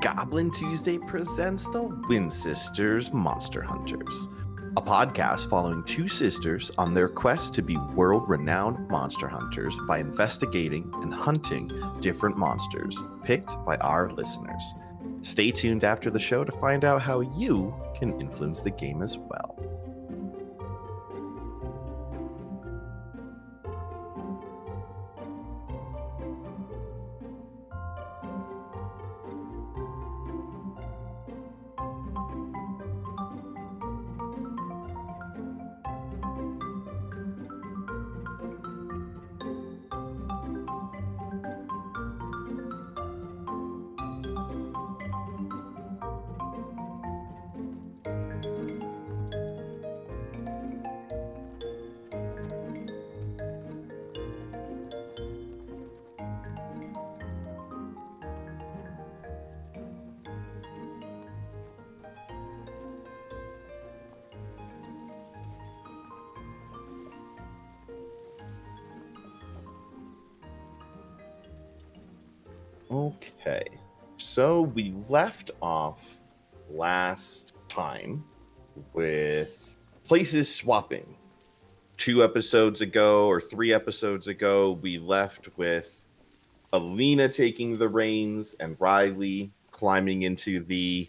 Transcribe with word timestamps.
Goblin 0.00 0.52
Tuesday 0.52 0.96
presents 0.96 1.64
the 1.70 1.82
Wind 1.82 2.32
Sisters 2.32 3.12
Monster 3.12 3.62
Hunters, 3.62 4.28
a 4.76 4.82
podcast 4.82 5.50
following 5.50 5.82
two 5.82 6.06
sisters 6.06 6.70
on 6.78 6.94
their 6.94 7.08
quest 7.08 7.52
to 7.54 7.62
be 7.62 7.76
world 7.96 8.28
renowned 8.28 8.88
monster 8.88 9.26
hunters 9.26 9.76
by 9.88 9.98
investigating 9.98 10.88
and 10.96 11.12
hunting 11.12 11.72
different 12.00 12.36
monsters 12.36 13.02
picked 13.24 13.56
by 13.66 13.76
our 13.78 14.08
listeners. 14.10 14.74
Stay 15.22 15.50
tuned 15.50 15.82
after 15.82 16.10
the 16.10 16.18
show 16.20 16.44
to 16.44 16.52
find 16.52 16.84
out 16.84 17.02
how 17.02 17.20
you 17.20 17.74
can 17.96 18.20
influence 18.20 18.60
the 18.60 18.70
game 18.70 19.02
as 19.02 19.18
well. 19.18 19.47
Okay. 72.90 73.64
So 74.16 74.62
we 74.62 74.94
left 75.08 75.50
off 75.60 76.22
last 76.70 77.54
time 77.68 78.24
with 78.92 79.76
places 80.04 80.52
swapping. 80.52 81.16
Two 81.96 82.22
episodes 82.22 82.80
ago 82.80 83.26
or 83.26 83.40
three 83.40 83.72
episodes 83.72 84.28
ago, 84.28 84.78
we 84.82 84.98
left 84.98 85.48
with 85.58 86.04
Alina 86.72 87.28
taking 87.28 87.76
the 87.76 87.88
reins 87.88 88.54
and 88.60 88.76
Riley 88.78 89.50
climbing 89.70 90.22
into 90.22 90.60
the 90.60 91.08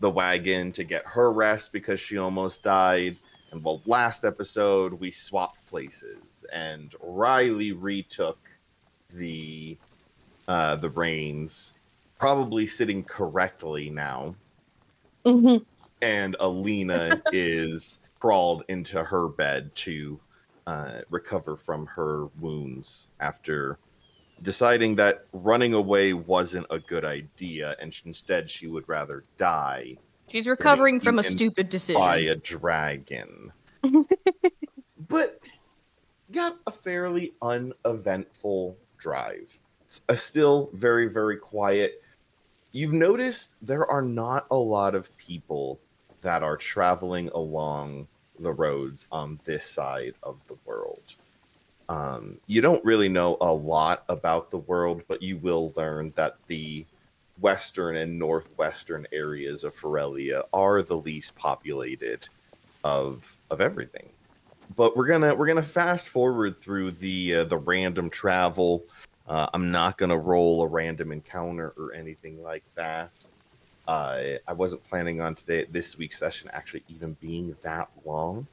the 0.00 0.10
wagon 0.10 0.72
to 0.72 0.82
get 0.82 1.06
her 1.06 1.32
rest 1.32 1.72
because 1.72 2.00
she 2.00 2.18
almost 2.18 2.62
died. 2.62 3.16
And 3.52 3.62
well, 3.62 3.80
last 3.86 4.24
episode 4.24 4.94
we 4.94 5.10
swapped 5.10 5.64
places 5.66 6.44
and 6.52 6.94
Riley 7.00 7.72
retook 7.72 8.38
the 9.10 9.78
uh, 10.52 10.76
the 10.76 10.90
reins, 10.90 11.72
probably 12.18 12.66
sitting 12.66 13.02
correctly 13.02 13.88
now. 13.88 14.34
Mm-hmm. 15.24 15.64
And 16.02 16.36
Alina 16.40 17.22
is 17.32 18.00
crawled 18.20 18.64
into 18.68 19.02
her 19.02 19.28
bed 19.28 19.74
to 19.76 20.20
uh, 20.66 21.00
recover 21.08 21.56
from 21.56 21.86
her 21.86 22.26
wounds 22.38 23.08
after 23.20 23.78
deciding 24.42 24.94
that 24.96 25.24
running 25.32 25.72
away 25.72 26.12
wasn't 26.12 26.66
a 26.68 26.78
good 26.78 27.06
idea, 27.06 27.74
and 27.80 27.98
instead 28.04 28.50
she 28.50 28.66
would 28.66 28.86
rather 28.86 29.24
die 29.38 29.96
She's 30.28 30.46
recovering 30.46 31.00
from 31.00 31.18
a 31.18 31.22
stupid 31.22 31.70
decision. 31.70 32.00
by 32.00 32.18
a 32.18 32.36
dragon. 32.36 33.52
but 35.08 35.40
got 36.30 36.58
a 36.66 36.70
fairly 36.70 37.32
uneventful 37.40 38.76
drive. 38.98 39.58
A 40.08 40.16
still 40.16 40.70
very, 40.72 41.08
very 41.08 41.36
quiet. 41.36 42.02
You've 42.72 42.92
noticed 42.92 43.56
there 43.60 43.86
are 43.86 44.02
not 44.02 44.46
a 44.50 44.56
lot 44.56 44.94
of 44.94 45.14
people 45.16 45.80
that 46.22 46.42
are 46.42 46.56
traveling 46.56 47.28
along 47.34 48.08
the 48.38 48.52
roads 48.52 49.06
on 49.12 49.38
this 49.44 49.66
side 49.66 50.14
of 50.22 50.40
the 50.46 50.56
world. 50.64 51.16
Um, 51.88 52.38
you 52.46 52.60
don't 52.60 52.84
really 52.84 53.08
know 53.08 53.36
a 53.40 53.52
lot 53.52 54.04
about 54.08 54.50
the 54.50 54.58
world, 54.58 55.02
but 55.08 55.22
you 55.22 55.36
will 55.36 55.72
learn 55.76 56.12
that 56.16 56.36
the 56.46 56.86
western 57.40 57.96
and 57.96 58.18
northwestern 58.18 59.06
areas 59.12 59.64
of 59.64 59.74
Ferelia 59.74 60.44
are 60.52 60.82
the 60.82 60.96
least 60.96 61.34
populated 61.34 62.28
of 62.84 63.36
of 63.50 63.60
everything. 63.60 64.08
But 64.76 64.96
we're 64.96 65.06
gonna 65.06 65.34
we're 65.34 65.46
gonna 65.46 65.62
fast 65.62 66.08
forward 66.08 66.60
through 66.60 66.92
the 66.92 67.36
uh, 67.36 67.44
the 67.44 67.58
random 67.58 68.08
travel. 68.08 68.84
Uh, 69.26 69.46
I'm 69.54 69.70
not 69.70 69.98
gonna 69.98 70.18
roll 70.18 70.62
a 70.62 70.68
random 70.68 71.12
encounter 71.12 71.72
or 71.76 71.92
anything 71.94 72.42
like 72.42 72.64
that. 72.74 73.10
Uh, 73.86 74.38
I 74.46 74.52
wasn't 74.52 74.84
planning 74.84 75.20
on 75.20 75.34
today 75.34 75.66
this 75.70 75.98
week's 75.98 76.18
session 76.18 76.50
actually 76.52 76.84
even 76.88 77.14
being 77.20 77.56
that 77.62 77.88
long, 78.04 78.46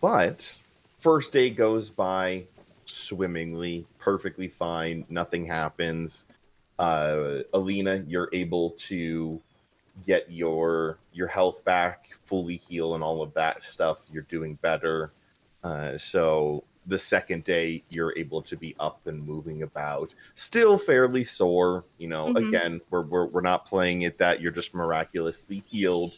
but 0.00 0.58
first 0.98 1.32
day 1.32 1.50
goes 1.50 1.90
by 1.90 2.44
swimmingly, 2.86 3.86
perfectly 3.98 4.48
fine. 4.48 5.04
Nothing 5.08 5.46
happens. 5.46 6.26
Uh, 6.78 7.38
Alina, 7.52 8.04
you're 8.06 8.28
able 8.32 8.70
to 8.72 9.40
get 10.04 10.30
your 10.30 10.98
your 11.12 11.26
health 11.28 11.64
back, 11.64 12.08
fully 12.22 12.56
heal, 12.56 12.94
and 12.94 13.02
all 13.02 13.22
of 13.22 13.32
that 13.34 13.62
stuff. 13.62 14.04
You're 14.12 14.22
doing 14.24 14.54
better. 14.62 15.12
Uh, 15.64 15.96
so 15.96 16.64
the 16.86 16.98
second 16.98 17.44
day, 17.44 17.82
you're 17.88 18.14
able 18.16 18.40
to 18.42 18.56
be 18.56 18.74
up 18.78 19.06
and 19.06 19.22
moving 19.24 19.62
about. 19.62 20.14
Still 20.34 20.78
fairly 20.78 21.24
sore. 21.24 21.84
You 21.98 22.08
know, 22.08 22.32
Mhm. 22.34 22.48
again, 22.48 22.80
we're, 22.90 23.02
we're 23.02 23.26
we're 23.26 23.40
not 23.40 23.64
playing 23.66 24.02
it 24.02 24.18
that 24.18 24.40
you're 24.40 24.52
just 24.52 24.74
miraculously 24.74 25.60
healed. 25.60 26.12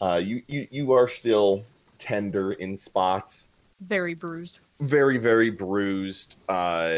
Uh, 0.00 0.16
you 0.16 0.42
you 0.48 0.66
you 0.70 0.92
are 0.92 1.08
still 1.08 1.64
tender 1.98 2.52
in 2.52 2.76
spots 2.76 3.48
Very 3.80 4.14
bruised. 4.14 4.60
very 4.80 5.16
very 5.16 5.48
bruised 5.48 6.36
uh 6.50 6.92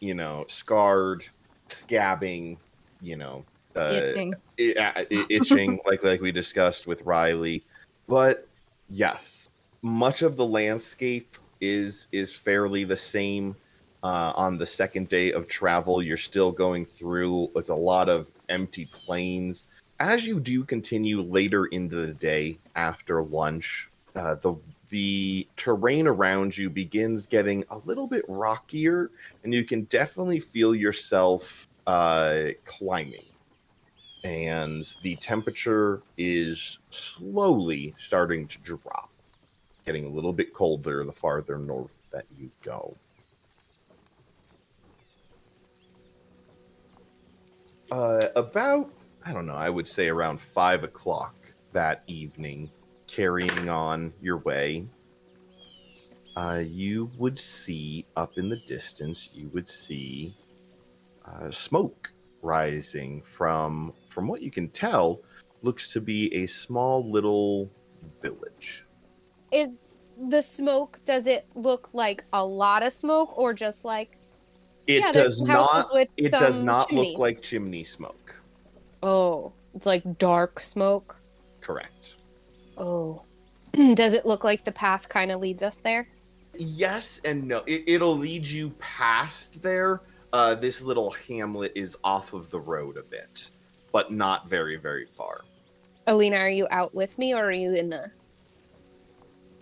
you 0.00 0.12
know 0.14 0.44
scarred 0.48 1.24
scabbing 1.70 2.58
you 3.00 3.16
know 3.16 3.42
uh 3.74 4.02
Itching. 4.12 4.34
uh, 4.58 5.04
itching 5.10 5.78
like 5.86 6.04
like 6.04 6.20
we 6.20 6.30
discussed 6.30 6.86
with 6.86 7.00
riley 7.02 7.64
but 8.06 8.46
yes 8.90 9.48
much 9.82 10.20
of 10.20 10.36
the 10.36 10.44
landscape 10.46 11.36
is 11.62 12.08
is 12.12 12.34
fairly 12.34 12.84
the 12.84 12.96
same 12.96 13.56
uh, 14.02 14.34
on 14.36 14.58
the 14.58 14.66
second 14.66 15.08
day 15.08 15.32
of 15.32 15.48
travel. 15.48 16.02
You're 16.02 16.18
still 16.18 16.52
going 16.52 16.84
through 16.84 17.50
it's 17.56 17.70
a 17.70 17.74
lot 17.74 18.10
of 18.10 18.30
empty 18.50 18.84
plains 18.84 19.66
as 20.00 20.26
you 20.26 20.40
do 20.40 20.64
continue 20.64 21.22
later 21.22 21.66
into 21.66 22.04
the 22.04 22.12
day 22.14 22.58
after 22.74 23.22
lunch 23.22 23.88
uh, 24.16 24.34
the 24.34 24.54
the 24.90 25.46
terrain 25.56 26.06
around 26.06 26.56
you 26.56 26.68
begins 26.68 27.26
getting 27.26 27.64
a 27.70 27.78
little 27.86 28.06
bit 28.06 28.24
rockier 28.28 29.10
and 29.42 29.54
you 29.54 29.64
can 29.64 29.84
definitely 29.84 30.38
feel 30.38 30.74
yourself 30.74 31.66
uh, 31.86 32.48
climbing. 32.66 33.24
And 34.22 34.84
the 35.02 35.16
temperature 35.16 36.02
is 36.18 36.78
slowly 36.90 37.94
starting 37.96 38.46
to 38.48 38.58
drop 38.58 39.11
getting 39.84 40.04
a 40.04 40.08
little 40.08 40.32
bit 40.32 40.52
colder 40.52 41.04
the 41.04 41.12
farther 41.12 41.58
north 41.58 41.98
that 42.12 42.24
you 42.36 42.50
go. 42.62 42.96
Uh, 47.90 48.22
about 48.36 48.88
i 49.26 49.34
don't 49.34 49.44
know 49.44 49.54
i 49.54 49.68
would 49.68 49.86
say 49.86 50.08
around 50.08 50.40
five 50.40 50.82
o'clock 50.82 51.34
that 51.72 52.02
evening 52.06 52.70
carrying 53.06 53.68
on 53.68 54.10
your 54.22 54.38
way 54.38 54.86
uh, 56.36 56.62
you 56.66 57.10
would 57.18 57.38
see 57.38 58.06
up 58.16 58.38
in 58.38 58.48
the 58.48 58.56
distance 58.66 59.28
you 59.34 59.48
would 59.48 59.68
see 59.68 60.34
uh, 61.26 61.50
smoke 61.50 62.10
rising 62.40 63.20
from 63.20 63.92
from 64.08 64.26
what 64.26 64.40
you 64.40 64.50
can 64.50 64.70
tell 64.70 65.20
looks 65.60 65.92
to 65.92 66.00
be 66.00 66.32
a 66.34 66.46
small 66.46 67.06
little 67.10 67.70
village 68.22 68.86
Is 69.52 69.80
the 70.28 70.42
smoke? 70.42 71.00
Does 71.04 71.26
it 71.26 71.46
look 71.54 71.94
like 71.94 72.24
a 72.32 72.44
lot 72.44 72.82
of 72.82 72.92
smoke, 72.92 73.36
or 73.38 73.52
just 73.54 73.84
like 73.84 74.16
it 74.86 75.00
yeah? 75.00 75.12
does 75.12 75.38
There's 75.38 75.48
houses 75.48 75.88
not 75.88 75.94
with 75.94 76.08
it 76.16 76.32
does 76.32 76.62
not 76.62 76.88
chimneys. 76.88 77.12
look 77.12 77.18
like 77.20 77.42
chimney 77.42 77.84
smoke 77.84 78.40
Oh, 79.02 79.52
it's 79.74 79.86
like 79.86 80.18
dark 80.18 80.58
smoke. 80.60 81.16
correct 81.60 82.16
Oh, 82.78 83.22
does 83.94 84.14
it 84.14 84.26
look 84.26 84.42
like 84.44 84.64
the 84.64 84.72
path 84.72 85.08
kind 85.08 85.30
of 85.30 85.40
leads 85.40 85.62
us 85.62 85.80
there? 85.80 86.08
yes 86.58 87.18
and 87.24 87.48
no 87.48 87.62
it, 87.66 87.82
it'll 87.86 88.16
lead 88.16 88.44
you 88.44 88.68
past 88.78 89.62
there 89.62 90.02
uh, 90.34 90.54
this 90.54 90.82
little 90.82 91.10
hamlet 91.10 91.72
is 91.74 91.96
off 92.04 92.32
of 92.34 92.50
the 92.50 92.60
road 92.60 92.96
a 92.98 93.02
bit 93.02 93.48
but 93.92 94.12
not 94.12 94.48
very 94.50 94.76
very 94.76 95.06
far. 95.06 95.42
Alina, 96.08 96.36
are 96.36 96.50
you 96.50 96.66
out 96.70 96.94
with 96.94 97.16
me 97.18 97.32
or 97.34 97.44
are 97.44 97.52
you 97.52 97.74
in 97.74 97.88
the 97.88 98.10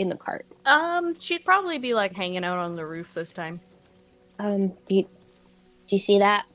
in 0.01 0.09
the 0.09 0.17
cart? 0.17 0.47
Um, 0.65 1.19
she'd 1.21 1.45
probably 1.45 1.79
be 1.79 1.95
like 1.95 2.13
hanging 2.13 2.45
out 2.45 2.59
on 2.59 2.75
the 2.75 2.87
roof 2.87 3.13
this 3.15 3.33
time. 3.33 3.61
Um, 4.39 4.69
do 4.89 4.95
you, 4.95 5.03
do 5.03 5.09
you 5.97 5.99
see 5.99 6.19
that? 6.19 6.47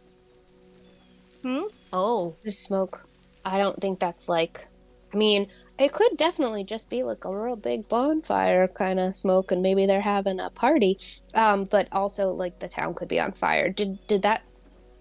Hmm? 1.43 1.65
Oh. 1.93 2.35
The 2.43 2.51
smoke. 2.51 3.07
I 3.45 3.57
don't 3.59 3.79
think 3.79 3.99
that's 3.99 4.27
like. 4.27 4.67
I 5.13 5.17
mean, 5.17 5.47
it 5.77 5.93
could 5.93 6.17
definitely 6.17 6.63
just 6.63 6.89
be 6.89 7.03
like 7.03 7.23
a 7.23 7.37
real 7.37 7.55
big 7.55 7.87
bonfire 7.87 8.67
kind 8.67 8.99
of 8.99 9.15
smoke, 9.15 9.51
and 9.51 9.61
maybe 9.61 9.85
they're 9.85 10.01
having 10.01 10.39
a 10.39 10.49
party. 10.49 10.97
Um, 11.35 11.65
but 11.65 11.87
also 11.91 12.33
like 12.33 12.59
the 12.59 12.67
town 12.67 12.95
could 12.95 13.07
be 13.07 13.19
on 13.19 13.31
fire. 13.31 13.69
Did 13.69 14.05
did 14.07 14.23
that 14.23 14.41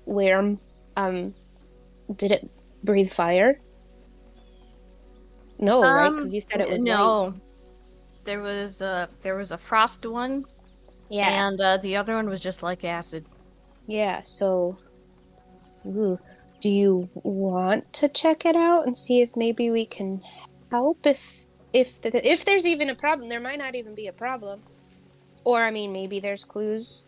worm? 0.05 0.61
Um, 0.97 1.35
did 2.15 2.31
it 2.31 2.49
breathe 2.85 3.11
fire? 3.11 3.59
No, 5.59 5.83
right? 5.83 6.09
Um, 6.09 6.17
Because 6.17 6.35
you 6.35 6.43
said 6.43 6.61
it 6.61 6.69
was 6.69 6.85
white. 6.85 7.35
There 8.25 8.41
was 8.41 8.81
a 8.81 9.09
there 9.23 9.37
was 9.37 9.53
a 9.53 9.59
frost 9.59 10.05
one, 10.07 10.45
Yeah, 11.11 11.49
and 11.49 11.61
uh, 11.61 11.77
the 11.79 11.97
other 11.97 12.15
one 12.15 12.29
was 12.29 12.41
just 12.41 12.63
like 12.63 12.85
acid. 12.85 13.27
yeah. 13.87 14.23
So, 14.25 14.79
ooh, 15.87 16.19
do 16.61 16.71
you 16.71 17.09
want 17.15 17.93
to 17.95 18.09
check 18.09 18.47
it 18.47 18.57
out 18.57 18.87
and 18.87 18.97
see 18.97 19.21
if 19.21 19.37
maybe 19.37 19.71
we 19.71 19.87
can 19.87 20.21
help? 20.71 21.07
If 21.07 21.45
if 21.73 22.01
th- 22.01 22.15
if 22.25 22.45
there's 22.45 22.67
even 22.67 22.89
a 22.89 22.95
problem, 22.95 23.29
there 23.29 23.41
might 23.41 23.59
not 23.59 23.75
even 23.75 23.95
be 23.95 24.07
a 24.07 24.13
problem. 24.13 24.63
Or 25.45 25.63
I 25.63 25.71
mean, 25.71 25.93
maybe 25.93 26.21
there's 26.21 26.45
clues 26.45 27.05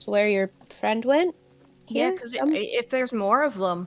to 0.00 0.10
where 0.10 0.28
your 0.28 0.50
friend 0.70 1.04
went. 1.04 1.36
Yeah, 1.86 2.10
because 2.10 2.36
if 2.40 2.90
there's 2.90 3.12
more 3.12 3.42
of 3.44 3.56
them, 3.56 3.86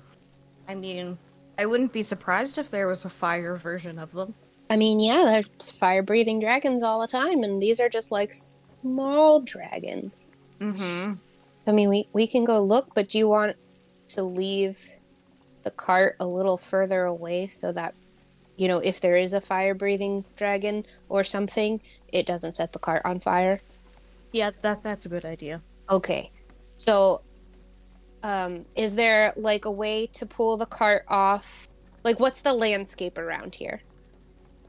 I 0.67 0.75
mean, 0.75 1.17
I 1.57 1.65
wouldn't 1.65 1.91
be 1.91 2.03
surprised 2.03 2.57
if 2.57 2.69
there 2.69 2.87
was 2.87 3.03
a 3.05 3.09
fire 3.09 3.55
version 3.57 3.99
of 3.99 4.13
them. 4.13 4.35
I 4.69 4.77
mean, 4.77 4.99
yeah, 4.99 5.23
there's 5.25 5.71
fire 5.71 6.03
breathing 6.03 6.39
dragons 6.39 6.83
all 6.83 6.99
the 6.99 7.07
time, 7.07 7.43
and 7.43 7.61
these 7.61 7.79
are 7.79 7.89
just 7.89 8.11
like 8.11 8.33
small 8.33 9.39
dragons. 9.41 10.27
Mm-hmm. 10.59 11.13
I 11.65 11.71
mean, 11.71 11.89
we 11.89 12.07
we 12.13 12.27
can 12.27 12.43
go 12.43 12.61
look, 12.61 12.93
but 12.93 13.09
do 13.09 13.17
you 13.17 13.27
want 13.27 13.55
to 14.09 14.23
leave 14.23 14.79
the 15.63 15.71
cart 15.71 16.15
a 16.19 16.25
little 16.25 16.57
further 16.57 17.03
away 17.03 17.47
so 17.47 17.71
that 17.73 17.93
you 18.55 18.67
know 18.67 18.79
if 18.79 19.01
there 19.01 19.15
is 19.15 19.33
a 19.33 19.41
fire 19.41 19.73
breathing 19.73 20.25
dragon 20.35 20.85
or 21.09 21.23
something, 21.23 21.81
it 22.09 22.25
doesn't 22.25 22.53
set 22.53 22.73
the 22.73 22.79
cart 22.79 23.01
on 23.05 23.19
fire? 23.19 23.61
Yeah, 24.31 24.51
that 24.61 24.83
that's 24.83 25.05
a 25.05 25.09
good 25.09 25.25
idea. 25.25 25.61
Okay. 25.89 26.31
So 26.77 27.21
um 28.23 28.65
is 28.75 28.95
there 28.95 29.33
like 29.35 29.65
a 29.65 29.71
way 29.71 30.07
to 30.07 30.25
pull 30.25 30.57
the 30.57 30.65
cart 30.65 31.05
off? 31.07 31.67
Like 32.03 32.19
what's 32.19 32.41
the 32.41 32.53
landscape 32.53 33.17
around 33.17 33.55
here? 33.55 33.81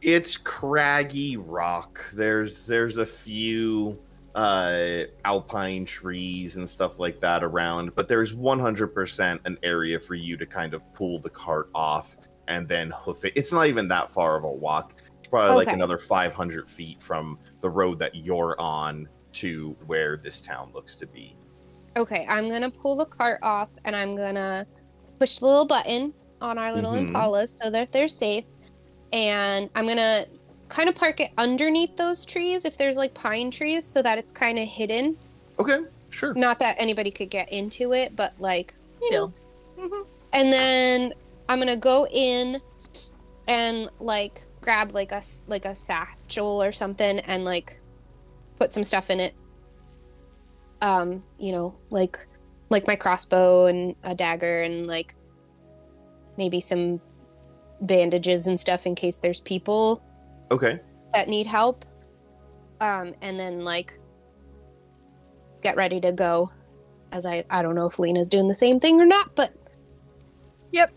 It's 0.03 0.37
craggy 0.37 1.37
rock. 1.37 2.05
There's 2.13 2.67
there's 2.67 2.99
a 2.99 3.07
few 3.07 3.99
uh 4.35 5.05
alpine 5.25 5.85
trees 5.85 6.57
and 6.57 6.69
stuff 6.69 6.99
like 6.99 7.21
that 7.21 7.43
around, 7.43 7.95
but 7.95 8.07
there's 8.07 8.35
100% 8.35 9.41
an 9.45 9.59
area 9.63 9.99
for 9.99 10.15
you 10.15 10.37
to 10.37 10.47
kind 10.47 10.75
of 10.75 10.83
pull 10.95 11.19
the 11.19 11.31
cart 11.31 11.71
off 11.75 12.17
and 12.47 12.69
then 12.69 12.91
hoof 12.97 13.25
it. 13.25 13.33
It's 13.35 13.53
not 13.53 13.67
even 13.67 13.89
that 13.89 14.11
far 14.11 14.37
of 14.37 14.45
a 14.45 14.51
walk. 14.51 14.95
It's 15.19 15.29
probably 15.29 15.57
like 15.57 15.73
another 15.73 15.99
500 15.99 16.69
feet 16.69 17.03
from 17.03 17.39
the 17.61 17.69
road 17.69 17.99
that 17.99 18.15
you're 18.15 18.55
on 18.61 19.09
to 19.33 19.77
where 19.87 20.17
this 20.17 20.41
town 20.41 20.71
looks 20.73 20.95
to 20.97 21.07
be. 21.07 21.37
Okay, 21.97 22.25
I'm 22.29 22.49
gonna 22.49 22.71
pull 22.71 22.97
the 22.97 23.07
cart 23.07 23.41
off 23.43 23.71
and 23.85 23.97
I'm 23.97 24.15
gonna 24.15 24.67
push 25.19 25.39
the 25.39 25.47
little 25.47 25.67
button 25.67 26.15
on 26.41 26.59
our 26.59 26.73
little 26.73 26.93
Mhm. 26.93 27.11
impalas 27.11 27.55
so 27.61 27.71
that 27.71 27.91
they're 27.91 28.07
safe. 28.09 28.45
And 29.13 29.71
I'm 29.75 29.87
gonna 29.87 30.27
kind 30.69 30.89
of 30.89 30.95
park 30.95 31.21
it 31.21 31.31
underneath 31.39 31.97
those 31.97 32.25
trees 32.27 32.65
if 32.65 32.77
there's 32.77 32.97
like 32.97 33.15
pine 33.15 33.51
trees 33.51 33.85
so 33.85 34.03
that 34.03 34.19
it's 34.19 34.33
kind 34.33 34.59
of 34.59 34.69
hidden. 34.69 35.17
Okay, 35.59 35.81
sure. 36.11 36.35
Not 36.35 36.59
that 36.59 36.77
anybody 36.79 37.11
could 37.11 37.31
get 37.31 37.51
into 37.53 37.93
it, 37.95 38.15
but 38.15 38.35
like, 38.39 38.75
you 39.03 39.11
know. 39.13 39.33
Still. 39.77 39.89
Mhm. 39.89 40.07
And 40.33 40.53
then 40.53 41.13
I'm 41.49 41.59
gonna 41.59 41.77
go 41.77 42.07
in 42.13 42.61
and 43.47 43.89
like 43.99 44.43
grab 44.61 44.93
like 44.93 45.13
a 45.13 45.17
s- 45.17 45.45
like 45.47 45.65
a 45.65 45.75
satchel 45.75 46.63
or 46.63 46.71
something 46.73 47.19
and 47.21 47.45
like 47.47 47.81
put 48.59 48.73
some 48.75 48.85
stuff 48.85 49.09
in 49.09 49.21
it. 49.21 49.33
Um, 50.83 51.23
you 51.39 51.53
know, 51.53 51.75
like 51.91 52.19
like 52.71 52.87
my 52.87 52.95
crossbow 52.97 53.67
and 53.67 53.97
a 54.05 54.15
dagger 54.15 54.63
and 54.63 54.87
like 54.87 55.15
maybe 56.37 56.61
some 56.61 57.01
bandages 57.81 58.47
and 58.47 58.59
stuff 58.59 58.87
in 58.87 58.95
case 58.95 59.19
there's 59.19 59.41
people 59.41 60.03
Okay. 60.51 60.81
that 61.15 61.29
need 61.29 61.47
help. 61.47 61.85
Um, 62.81 63.15
and 63.23 63.39
then 63.39 63.65
like 63.65 63.99
get 65.63 65.77
ready 65.77 66.01
to 66.01 66.13
go. 66.13 66.51
As 67.11 67.25
I 67.27 67.45
I 67.51 67.63
don't 67.63 67.75
know 67.75 67.87
if 67.87 67.99
Lena's 67.99 68.29
doing 68.29 68.49
the 68.49 68.55
same 68.55 68.79
thing 68.81 69.01
or 69.01 69.07
not, 69.07 69.35
but 69.35 69.53
Yep. 70.73 70.93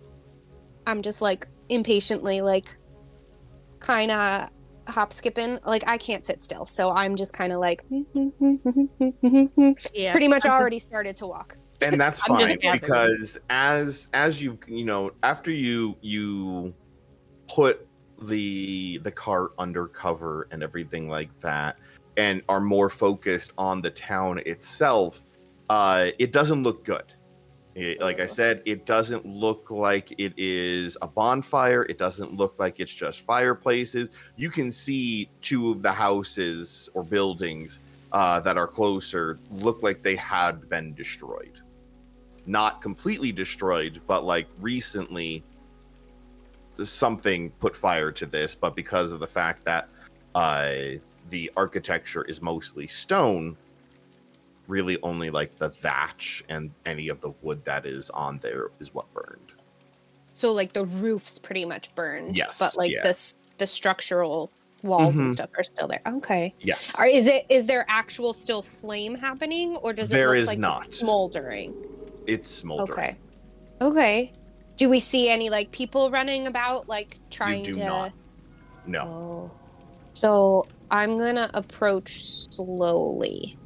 I'm 0.88 1.01
just 1.01 1.22
like 1.22 1.48
impatiently 1.69 2.42
like 2.42 2.75
kind 3.80 4.12
of 4.12 4.50
hop 4.88 5.13
skipping. 5.13 5.57
Like 5.66 5.88
I 5.88 5.98
can't 5.98 6.25
sit 6.25 6.44
still, 6.44 6.66
so 6.66 6.92
I'm 6.92 7.16
just 7.16 7.34
kind 7.34 7.54
of 7.54 7.60
like 7.60 7.84
Yeah. 9.94 10.12
pretty 10.12 10.27
much 10.27 10.45
already 10.45 10.80
started 10.80 11.16
to 11.18 11.27
walk. 11.27 11.57
And 11.81 12.00
that's 12.00 12.22
fine 12.22 12.57
because 12.72 13.38
as 13.50 14.10
as 14.13 14.42
you 14.42 14.57
you 14.68 14.86
know 14.86 15.12
after 15.24 15.51
you 15.51 15.95
you 16.01 16.74
put 17.48 17.88
the 18.24 19.00
the 19.04 19.12
cart 19.12 19.51
under 19.57 19.88
cover 19.88 20.48
and 20.51 20.62
everything 20.63 21.10
like 21.10 21.38
that 21.39 21.78
and 22.18 22.44
are 22.50 22.62
more 22.62 22.89
focused 22.89 23.54
on 23.57 23.81
the 23.81 23.89
town 23.89 24.39
itself 24.45 25.25
uh 25.69 26.10
it 26.19 26.31
doesn't 26.31 26.63
look 26.63 26.83
good. 26.83 27.13
It, 27.74 28.01
like 28.01 28.19
i 28.19 28.25
said 28.25 28.62
it 28.66 28.86
doesn't 28.86 29.25
look 29.25 29.72
like 29.72 30.13
it 30.18 30.34
is 30.36 30.98
a 31.01 31.07
bonfire. 31.07 31.84
It 31.84 31.98
doesn't 31.98 32.34
look 32.34 32.56
like 32.60 32.82
it's 32.82 32.94
just 32.94 33.22
fireplaces. 33.22 34.10
You 34.36 34.50
can 34.50 34.74
see 34.74 35.29
two 35.39 35.72
of 35.72 35.82
the 35.82 35.91
houses 35.94 36.89
or 36.94 37.01
buildings 37.01 37.79
uh, 38.12 38.41
that 38.41 38.58
are 38.58 38.67
closer 38.67 39.39
look 39.51 39.84
like 39.84 40.03
they 40.03 40.17
had 40.17 40.67
been 40.67 40.94
destroyed 40.96 41.62
not 42.45 42.81
completely 42.81 43.31
destroyed, 43.31 44.01
but 44.07 44.24
like 44.24 44.48
recently 44.60 45.43
something 46.83 47.51
put 47.60 47.75
fire 47.75 48.12
to 48.12 48.25
this, 48.25 48.55
but 48.55 48.75
because 48.75 49.12
of 49.12 49.19
the 49.19 49.27
fact 49.27 49.63
that 49.65 49.88
uh, 50.33 50.71
the 51.29 51.51
architecture 51.55 52.24
is 52.24 52.41
mostly 52.41 52.88
stone, 52.88 53.55
really 54.67 54.98
only 55.03 55.29
like 55.29 55.55
the 55.57 55.69
thatch 55.69 56.43
and 56.50 56.71
any 56.86 57.10
of 57.10 57.19
the 57.21 57.31
wood 57.41 57.63
that 57.65 57.86
is 57.86 58.10
on 58.12 58.39
there 58.39 58.69
is 58.79 58.93
what 58.93 59.12
burned. 59.13 59.51
So 60.33 60.51
like 60.51 60.74
the 60.74 60.86
roof's 60.86 61.38
pretty 61.38 61.65
much 61.65 61.93
burned. 61.93 62.36
Yes, 62.38 62.57
But 62.57 62.77
like 62.77 62.91
yeah. 62.91 63.03
the 63.03 63.33
the 63.57 63.67
structural 63.67 64.50
walls 64.81 65.19
and 65.19 65.29
Mhm. 65.29 65.33
stuff 65.33 65.50
are 65.57 65.63
still 65.63 65.88
there. 65.88 66.01
Okay. 66.07 66.55
Yes. 66.62 66.91
Are, 66.95 67.05
is 67.05 67.27
it 67.27 67.45
is 67.50 67.67
there 67.67 67.86
actual 67.89 68.33
still 68.33 68.62
flame 68.63 69.13
happening 69.15 69.75
or 69.75 69.93
does 69.93 70.10
it 70.12 70.15
There 70.15 70.29
look 70.29 70.38
is 70.38 70.48
like 70.48 70.57
not. 70.57 70.95
smoldering? 70.95 71.75
It's 72.34 72.50
smoldering. 72.50 72.92
Okay. 72.92 73.18
Okay. 73.82 74.34
Do 74.78 74.90
we 74.90 75.00
see 75.00 75.30
any 75.30 75.50
like 75.50 75.72
people 75.72 76.10
running 76.10 76.48
about 76.48 76.88
like 76.88 77.18
trying 77.30 77.66
you 77.66 77.74
do 77.74 77.80
to 77.80 77.86
not. 77.86 78.12
No. 78.86 79.02
Oh. 79.02 79.52
So 80.14 80.68
I'm 80.90 81.18
gonna 81.18 81.50
approach 81.54 82.24
slowly 82.50 83.58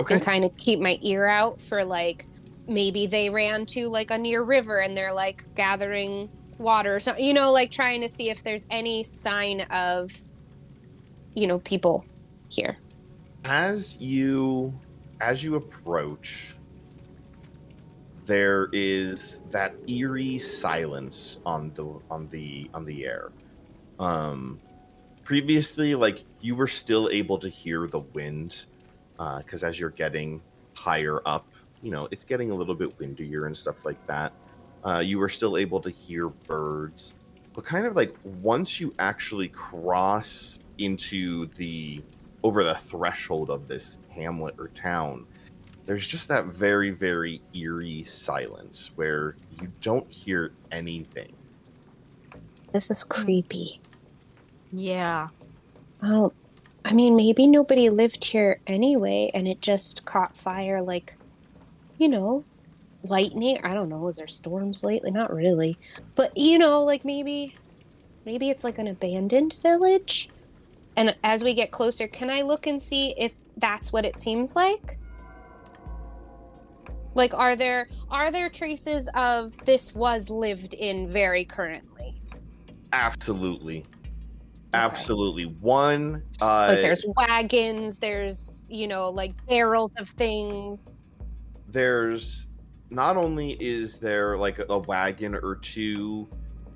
Okay. 0.00 0.14
and 0.14 0.22
kind 0.24 0.44
of 0.44 0.56
keep 0.56 0.80
my 0.80 0.98
ear 1.02 1.26
out 1.26 1.60
for 1.60 1.84
like 1.84 2.26
maybe 2.68 3.06
they 3.06 3.28
ran 3.30 3.66
to 3.66 3.88
like 3.88 4.10
a 4.10 4.18
near 4.18 4.42
river 4.42 4.78
and 4.80 4.96
they're 4.96 5.12
like 5.12 5.44
gathering 5.54 6.28
water 6.58 6.94
or 6.96 7.00
something, 7.00 7.24
you 7.24 7.34
know, 7.34 7.50
like 7.52 7.70
trying 7.70 8.00
to 8.00 8.08
see 8.08 8.30
if 8.30 8.42
there's 8.44 8.66
any 8.70 9.02
sign 9.02 9.62
of, 9.70 10.10
you 11.34 11.46
know, 11.46 11.58
people 11.60 12.04
here. 12.50 12.76
as 13.44 13.98
you 14.00 14.72
as 15.20 15.42
you 15.42 15.56
approach 15.56 16.54
there 18.24 18.68
is 18.72 19.40
that 19.50 19.74
eerie 19.88 20.38
silence 20.38 21.38
on 21.44 21.70
the 21.70 22.00
on 22.10 22.28
the 22.28 22.70
on 22.74 22.84
the 22.84 23.04
air. 23.04 23.32
Um 23.98 24.60
previously 25.24 25.94
like 25.94 26.24
you 26.40 26.54
were 26.54 26.66
still 26.66 27.08
able 27.10 27.38
to 27.38 27.48
hear 27.48 27.86
the 27.86 28.00
wind 28.00 28.66
because 29.38 29.62
as 29.62 29.78
you're 29.78 29.90
getting 29.90 30.42
higher 30.74 31.20
up 31.26 31.46
you 31.82 31.90
know 31.90 32.08
it's 32.10 32.24
getting 32.24 32.50
a 32.50 32.54
little 32.54 32.74
bit 32.74 32.98
windier 32.98 33.46
and 33.46 33.56
stuff 33.56 33.84
like 33.84 34.04
that. 34.06 34.32
Uh, 34.84 34.98
you 34.98 35.18
were 35.18 35.28
still 35.28 35.56
able 35.56 35.80
to 35.80 35.90
hear 35.90 36.28
birds. 36.28 37.14
But 37.54 37.64
kind 37.64 37.86
of 37.86 37.94
like 37.94 38.16
once 38.24 38.80
you 38.80 38.94
actually 38.98 39.48
cross 39.48 40.58
into 40.78 41.46
the 41.54 42.02
over 42.42 42.64
the 42.64 42.74
threshold 42.74 43.50
of 43.50 43.68
this 43.68 43.98
hamlet 44.10 44.54
or 44.58 44.68
town 44.68 45.26
there's 45.86 46.06
just 46.06 46.28
that 46.28 46.46
very, 46.46 46.90
very 46.90 47.42
eerie 47.54 48.04
silence 48.04 48.92
where 48.94 49.36
you 49.60 49.70
don't 49.80 50.10
hear 50.10 50.52
anything. 50.70 51.32
This 52.72 52.90
is 52.90 53.04
creepy. 53.04 53.80
Yeah. 54.72 55.28
I 56.00 56.08
don't. 56.08 56.32
I 56.84 56.94
mean, 56.94 57.14
maybe 57.14 57.46
nobody 57.46 57.90
lived 57.90 58.24
here 58.24 58.60
anyway, 58.66 59.30
and 59.34 59.46
it 59.46 59.60
just 59.60 60.04
caught 60.04 60.36
fire. 60.36 60.82
Like, 60.82 61.14
you 61.98 62.08
know, 62.08 62.44
lightning. 63.04 63.58
I 63.62 63.74
don't 63.74 63.88
know. 63.88 63.98
Was 63.98 64.16
there 64.16 64.26
storms 64.26 64.82
lately? 64.82 65.10
Not 65.10 65.32
really, 65.32 65.78
but 66.14 66.32
you 66.36 66.58
know, 66.58 66.82
like 66.82 67.04
maybe, 67.04 67.54
maybe 68.24 68.50
it's 68.50 68.64
like 68.64 68.78
an 68.78 68.88
abandoned 68.88 69.54
village. 69.62 70.28
And 70.96 71.16
as 71.22 71.42
we 71.42 71.54
get 71.54 71.70
closer, 71.70 72.06
can 72.06 72.30
I 72.30 72.42
look 72.42 72.66
and 72.66 72.80
see 72.80 73.14
if 73.16 73.34
that's 73.56 73.92
what 73.92 74.04
it 74.04 74.18
seems 74.18 74.56
like? 74.56 74.98
Like, 77.14 77.34
are 77.34 77.56
there 77.56 77.88
are 78.10 78.30
there 78.30 78.48
traces 78.48 79.08
of 79.14 79.56
this 79.64 79.94
was 79.94 80.30
lived 80.30 80.74
in 80.74 81.08
very 81.08 81.44
currently? 81.44 82.20
Absolutely. 82.92 83.84
Absolutely. 84.74 85.44
One 85.44 86.22
uh 86.40 86.66
like 86.68 86.82
there's 86.82 87.04
wagons 87.16 87.98
there's 87.98 88.66
you 88.70 88.88
know 88.88 89.10
like 89.10 89.34
barrels 89.46 89.92
of 89.98 90.08
things 90.10 91.04
there's 91.68 92.48
not 92.90 93.16
only 93.16 93.52
is 93.60 93.98
there 93.98 94.36
like 94.36 94.60
a 94.68 94.78
wagon 94.78 95.34
or 95.34 95.56
two 95.56 96.28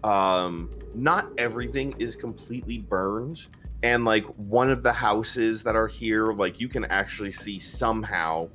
um 0.05 0.71
not 0.95 1.31
everything 1.39 1.95
is 1.99 2.17
completely 2.17 2.79
burned 2.79 3.47
and 3.83 4.05
like 4.05 4.25
one 4.37 4.71
of 4.71 4.83
the 4.83 4.93
houses 4.93 5.63
that 5.63 5.77
are 5.77 5.87
here 5.87 6.33
like 6.33 6.61
you 6.61 6.69
can 6.69 6.85
actually 6.87 7.33
see 7.33 7.59
somehow 7.59 8.49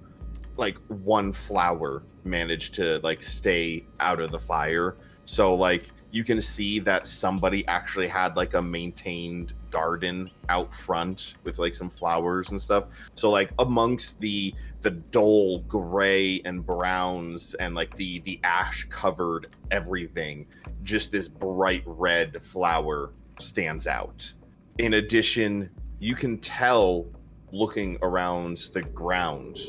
like 0.57 0.77
one 0.87 1.31
flower 1.31 2.03
managed 2.23 2.73
to 2.75 2.99
like 2.99 3.23
stay 3.23 3.85
out 3.99 4.19
of 4.19 4.31
the 4.31 4.39
fire. 4.39 4.97
So 5.25 5.53
like 5.53 5.91
you 6.11 6.23
can 6.23 6.41
see 6.41 6.79
that 6.79 7.07
somebody 7.07 7.65
actually 7.67 8.07
had 8.07 8.35
like 8.35 8.53
a 8.53 8.61
maintained 8.61 9.53
garden 9.69 10.29
out 10.49 10.73
front 10.73 11.35
with 11.43 11.57
like 11.57 11.73
some 11.73 11.89
flowers 11.89 12.51
and 12.51 12.59
stuff. 12.59 12.87
So 13.15 13.29
like 13.29 13.51
amongst 13.59 14.19
the 14.19 14.53
the 14.81 14.91
dull 14.91 15.59
gray 15.59 16.41
and 16.43 16.65
browns 16.65 17.53
and 17.55 17.75
like 17.75 17.95
the 17.95 18.19
the 18.21 18.39
ash 18.43 18.87
covered 18.89 19.55
everything 19.71 20.45
just 20.83 21.11
this 21.11 21.27
bright 21.27 21.83
red 21.85 22.41
flower 22.43 23.13
stands 23.39 23.87
out. 23.87 24.31
In 24.79 24.95
addition 24.95 25.69
you 25.99 26.15
can 26.15 26.39
tell 26.39 27.05
looking 27.51 27.97
around 28.01 28.57
the 28.73 28.81
ground 28.81 29.59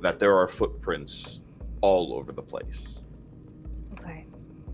that 0.00 0.18
there 0.18 0.36
are 0.36 0.46
footprints 0.48 1.42
all 1.80 2.14
over 2.14 2.32
the 2.32 2.42
place. 2.42 3.02
Okay. 3.92 4.26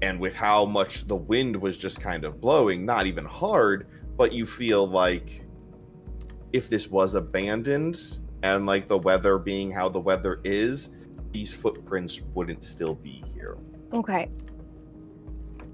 And 0.03 0.21
with 0.21 0.35
how 0.35 0.65
much 0.65 1.07
the 1.07 1.17
wind 1.17 1.57
was 1.57 1.79
just 1.79 2.01
kind 2.01 2.25
of 2.25 2.41
blowing 2.41 2.85
not 2.85 3.07
even 3.07 3.25
hard 3.25 3.89
but 4.17 4.33
you 4.33 4.47
feel 4.47 4.87
like 4.89 5.45
if 6.53 6.71
this 6.71 6.89
was 6.91 7.15
abandoned 7.15 8.19
and 8.43 8.65
like 8.67 8.89
the 8.89 8.97
weather 8.99 9.39
being 9.39 9.71
how 9.71 9.89
the 9.89 10.01
weather 10.01 10.41
is 10.45 10.91
these 11.33 11.55
footprints 11.55 12.21
wouldn't 12.35 12.65
still 12.65 12.95
be 12.95 13.23
here. 13.35 13.57
Okay. 13.93 14.29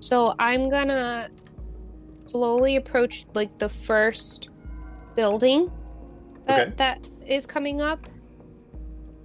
So 0.01 0.35
i'm 0.39 0.69
gonna 0.69 1.29
slowly 2.27 2.77
approach 2.77 3.27
like 3.35 3.59
the 3.59 3.69
first 3.69 4.51
building 5.15 5.71
that 6.47 6.69
Okay. 6.69 6.75
that 6.77 7.07
is 7.27 7.47
coming 7.47 7.81
up 7.81 8.09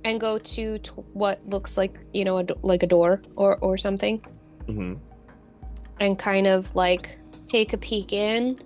and 0.07 0.19
go 0.19 0.37
to 0.37 0.79
t- 0.79 0.91
what 1.13 1.47
looks 1.47 1.77
like 1.77 1.97
you 2.13 2.25
know 2.25 2.37
a 2.39 2.43
do- 2.43 2.59
like 2.61 2.83
a 2.83 2.87
door 2.87 3.21
or 3.35 3.57
or 3.57 3.77
something. 3.77 4.19
Hmm 4.65 4.95
and 5.99 6.17
kind 6.17 6.47
of 6.47 6.75
like 6.75 7.19
take 7.47 7.73
a 7.73 7.77
peek 7.77 8.13
in 8.13 8.59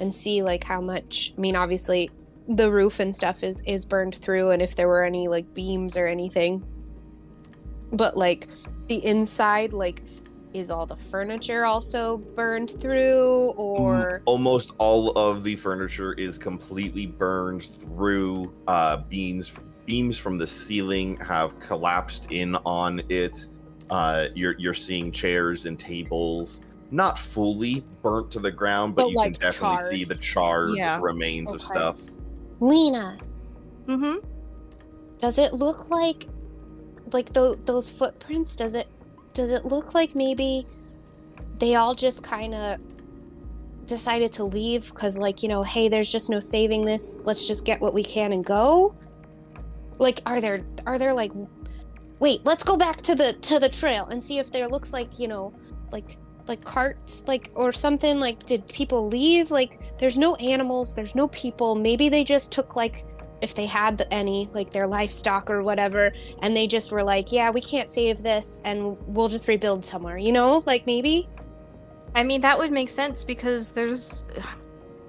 and 0.00 0.14
see 0.14 0.42
like 0.42 0.64
how 0.64 0.80
much 0.80 1.32
I 1.36 1.40
mean 1.40 1.56
obviously 1.56 2.10
the 2.48 2.70
roof 2.70 3.00
and 3.00 3.14
stuff 3.14 3.42
is 3.42 3.62
is 3.66 3.84
burned 3.84 4.16
through 4.16 4.50
and 4.50 4.60
if 4.60 4.76
there 4.76 4.88
were 4.88 5.04
any 5.04 5.28
like 5.28 5.52
beams 5.54 5.96
or 5.96 6.06
anything. 6.06 6.64
But 7.92 8.16
like 8.16 8.48
the 8.88 9.04
inside 9.04 9.72
like 9.72 10.02
is 10.52 10.70
all 10.70 10.86
the 10.86 10.96
furniture 10.96 11.64
also 11.64 12.18
burned 12.18 12.70
through 12.80 13.54
or 13.56 14.22
almost 14.24 14.72
all 14.78 15.10
of 15.10 15.42
the 15.42 15.56
furniture 15.56 16.12
is 16.14 16.38
completely 16.38 17.06
burned 17.06 17.62
through 17.62 18.52
uh 18.68 18.98
beams 18.98 19.48
beams 19.86 20.16
from 20.18 20.38
the 20.38 20.46
ceiling 20.46 21.16
have 21.18 21.58
collapsed 21.60 22.26
in 22.30 22.56
on 22.64 23.02
it 23.08 23.48
uh 23.90 24.26
you're 24.34 24.54
you're 24.58 24.72
seeing 24.74 25.12
chairs 25.12 25.66
and 25.66 25.78
tables 25.78 26.60
not 26.90 27.18
fully 27.18 27.84
burnt 28.02 28.30
to 28.30 28.38
the 28.40 28.50
ground 28.50 28.94
but, 28.94 29.02
But, 29.02 29.10
you 29.10 29.16
like, 29.16 29.32
can 29.34 29.40
definitely 29.50 29.76
charred. 29.78 29.90
see 29.90 30.04
the 30.04 30.14
charred 30.14 30.76
Yeah. 30.76 30.98
remains 31.02 31.52
of 31.52 31.60
stuff 31.60 32.00
Lena 32.60 33.18
Mm-hmm. 33.86 34.26
does 35.18 35.38
it 35.38 35.52
look 35.52 35.90
like 35.90 36.26
like 37.12 37.32
tho- 37.34 37.56
those 37.56 37.90
footprints 37.90 38.56
does 38.56 38.74
it 38.74 38.86
does 39.34 39.50
it 39.52 39.66
look 39.66 39.92
like 39.92 40.14
maybe 40.14 40.66
they 41.58 41.74
all 41.74 41.94
just 41.94 42.22
kind 42.22 42.54
of 42.54 42.78
decided 43.84 44.32
to 44.32 44.44
leave 44.44 44.88
because 44.94 45.18
like 45.18 45.42
you 45.42 45.48
know 45.50 45.62
hey 45.62 45.88
there's 45.88 46.10
just 46.10 46.30
no 46.30 46.40
saving 46.40 46.86
this 46.86 47.18
let's 47.24 47.46
just 47.46 47.66
get 47.66 47.78
what 47.82 47.92
we 47.92 48.02
can 48.02 48.32
and 48.32 48.44
go 48.46 48.94
like 49.98 50.20
are 50.26 50.40
there 50.40 50.60
are 50.86 50.98
there 50.98 51.14
like 51.14 51.32
wait 52.18 52.44
let's 52.44 52.62
go 52.62 52.76
back 52.76 52.96
to 52.98 53.14
the 53.14 53.32
to 53.34 53.58
the 53.58 53.68
trail 53.68 54.06
and 54.06 54.22
see 54.22 54.38
if 54.38 54.50
there 54.50 54.68
looks 54.68 54.92
like 54.92 55.18
you 55.18 55.28
know 55.28 55.52
like 55.92 56.16
like 56.46 56.62
carts 56.64 57.22
like 57.26 57.50
or 57.54 57.72
something 57.72 58.20
like 58.20 58.44
did 58.44 58.66
people 58.68 59.08
leave 59.08 59.50
like 59.50 59.98
there's 59.98 60.18
no 60.18 60.34
animals 60.36 60.94
there's 60.94 61.14
no 61.14 61.28
people 61.28 61.74
maybe 61.74 62.08
they 62.08 62.22
just 62.22 62.52
took 62.52 62.76
like 62.76 63.06
if 63.40 63.54
they 63.54 63.66
had 63.66 64.06
any 64.10 64.48
like 64.52 64.70
their 64.70 64.86
livestock 64.86 65.50
or 65.50 65.62
whatever 65.62 66.12
and 66.42 66.56
they 66.56 66.66
just 66.66 66.92
were 66.92 67.02
like 67.02 67.32
yeah 67.32 67.50
we 67.50 67.60
can't 67.60 67.88
save 67.88 68.22
this 68.22 68.60
and 68.64 68.96
we'll 69.06 69.28
just 69.28 69.48
rebuild 69.48 69.84
somewhere 69.84 70.18
you 70.18 70.32
know 70.32 70.62
like 70.66 70.86
maybe 70.86 71.28
I 72.14 72.22
mean, 72.22 72.40
that 72.42 72.56
would 72.56 72.70
make 72.72 72.88
sense 72.88 73.24
because 73.24 73.70
there's. 73.70 74.24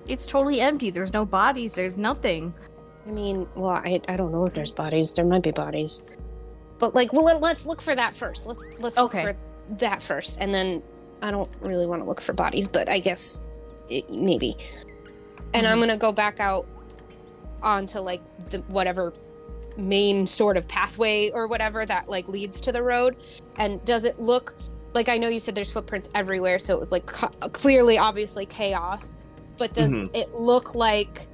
It's 0.07 0.25
totally 0.25 0.61
empty. 0.61 0.91
There's 0.91 1.13
no 1.13 1.25
bodies. 1.25 1.73
There's 1.73 1.97
nothing. 1.97 2.53
I 3.07 3.11
mean 3.11 3.47
well 3.55 3.69
i, 3.71 4.01
I 4.07 4.15
don't 4.17 4.31
know 4.31 4.45
if 4.45 4.53
there's 4.53 4.71
bodies. 4.71 5.13
There 5.13 5.25
might 5.25 5.43
be 5.43 5.51
bodies. 5.51 6.03
But 6.77 6.93
like 6.95 7.13
well 7.13 7.25
let, 7.25 7.41
let's 7.41 7.65
look 7.65 7.81
for 7.81 7.95
that 7.95 8.13
first. 8.15 8.45
Let's 8.47 8.65
let's 8.79 8.97
Okay. 8.97 9.23
look 9.25 9.35
for 9.35 9.75
that 9.77 10.01
first. 10.03 10.39
And 10.41 10.53
then 10.53 10.81
i 11.21 11.31
don't 11.31 11.49
really 11.61 11.85
want 11.85 12.01
to 12.01 12.07
look 12.07 12.21
for 12.21 12.33
bodies 12.33 12.67
but 12.67 12.89
i 12.89 12.99
guess 12.99 13.45
it, 13.89 14.09
maybe. 14.09 14.55
And 15.53 15.65
i'm 15.65 15.77
Mhm. 15.77 15.81
gonna 15.81 15.97
go 15.97 16.11
back 16.11 16.39
out 16.39 16.65
onto 17.63 17.99
like 17.99 18.21
the 18.49 18.59
whatever 18.67 19.13
main 19.77 20.25
sort 20.27 20.55
of 20.57 20.67
pathway 20.67 21.29
or 21.31 21.47
whatever 21.47 21.85
that 21.85 22.07
like 22.09 22.27
leads 22.27 22.61
to 22.61 22.71
the 22.71 22.81
road. 22.83 23.15
And 23.57 23.83
does 23.85 24.03
it 24.05 24.19
look 24.19 24.55
like 24.93 25.09
i 25.09 25.17
know 25.17 25.27
you 25.27 25.39
said 25.39 25.55
there's 25.55 25.71
footprints 25.71 26.09
everywhere 26.15 26.57
so 26.59 26.73
it 26.73 26.79
was 26.79 26.91
like 26.91 27.05
clearly 27.05 27.97
obviously 27.97 28.45
chaos. 28.45 29.17
But 29.57 29.73
does 29.73 29.91
Mhm. 29.91 30.09
it 30.15 30.33
look 30.35 30.75
like 30.75 31.27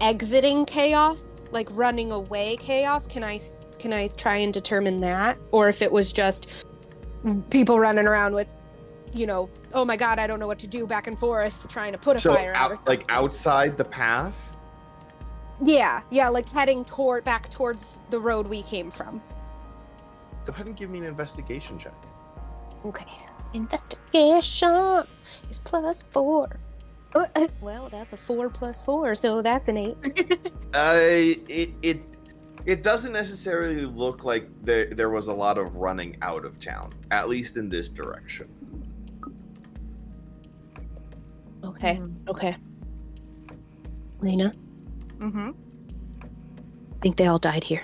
exiting 0.00 0.64
chaos 0.64 1.40
like 1.50 1.68
running 1.72 2.12
away 2.12 2.56
chaos 2.56 3.06
can 3.06 3.24
I 3.24 3.40
can 3.78 3.92
i 3.92 4.08
try 4.08 4.36
and 4.36 4.52
determine 4.52 5.00
that? 5.00 5.38
Or 5.52 5.68
if 5.68 5.82
it 5.82 5.90
was 5.90 6.12
just 6.12 6.64
people 7.50 7.78
running 7.78 8.06
around 8.06 8.34
with 8.34 8.52
you 9.14 9.26
know 9.26 9.48
oh 9.72 9.84
my 9.84 9.96
god 9.96 10.18
i 10.18 10.26
don't 10.26 10.38
know 10.38 10.46
what 10.46 10.58
to 10.58 10.66
do 10.66 10.86
back 10.86 11.06
and 11.06 11.18
forth 11.18 11.66
trying 11.68 11.92
to 11.92 11.98
put 11.98 12.16
a 12.16 12.20
so 12.20 12.34
fire 12.34 12.54
out, 12.54 12.72
out, 12.72 12.88
like 12.88 13.04
outside 13.08 13.76
the 13.76 13.84
path? 13.84 14.56
Yeah 15.62 16.02
yeah 16.10 16.28
like 16.28 16.48
heading 16.48 16.84
toward 16.84 17.24
back 17.24 17.48
towards 17.50 18.02
the 18.10 18.20
road 18.20 18.46
we 18.46 18.62
came 18.62 18.90
from. 18.90 19.22
Go 20.44 20.52
ahead 20.52 20.66
and 20.66 20.76
give 20.76 20.90
me 20.90 20.98
an 20.98 21.04
investigation 21.04 21.78
check. 21.78 21.94
Okay 22.84 23.06
investigation 23.54 25.06
is 25.48 25.58
plus 25.58 26.02
four 26.02 26.60
well 27.60 27.88
that's 27.88 28.12
a 28.12 28.16
four 28.16 28.48
plus 28.48 28.82
four 28.82 29.14
so 29.14 29.42
that's 29.42 29.68
an 29.68 29.76
eight 29.76 30.40
Uh, 30.74 30.98
it 30.98 31.74
it 31.80 32.00
it 32.66 32.82
doesn't 32.82 33.12
necessarily 33.12 33.86
look 33.86 34.24
like 34.24 34.48
there 34.62 34.86
there 34.86 35.08
was 35.08 35.28
a 35.28 35.32
lot 35.32 35.56
of 35.56 35.74
running 35.76 36.16
out 36.20 36.44
of 36.44 36.58
town, 36.58 36.92
at 37.12 37.28
least 37.28 37.56
in 37.56 37.68
this 37.70 37.88
direction. 37.88 38.48
okay 41.64 42.00
okay 42.28 42.56
lena 44.20 44.52
Mm-hmm. 45.18 45.50
I 46.20 46.98
think 47.02 47.16
they 47.16 47.26
all 47.26 47.38
died 47.38 47.64
here. 47.64 47.82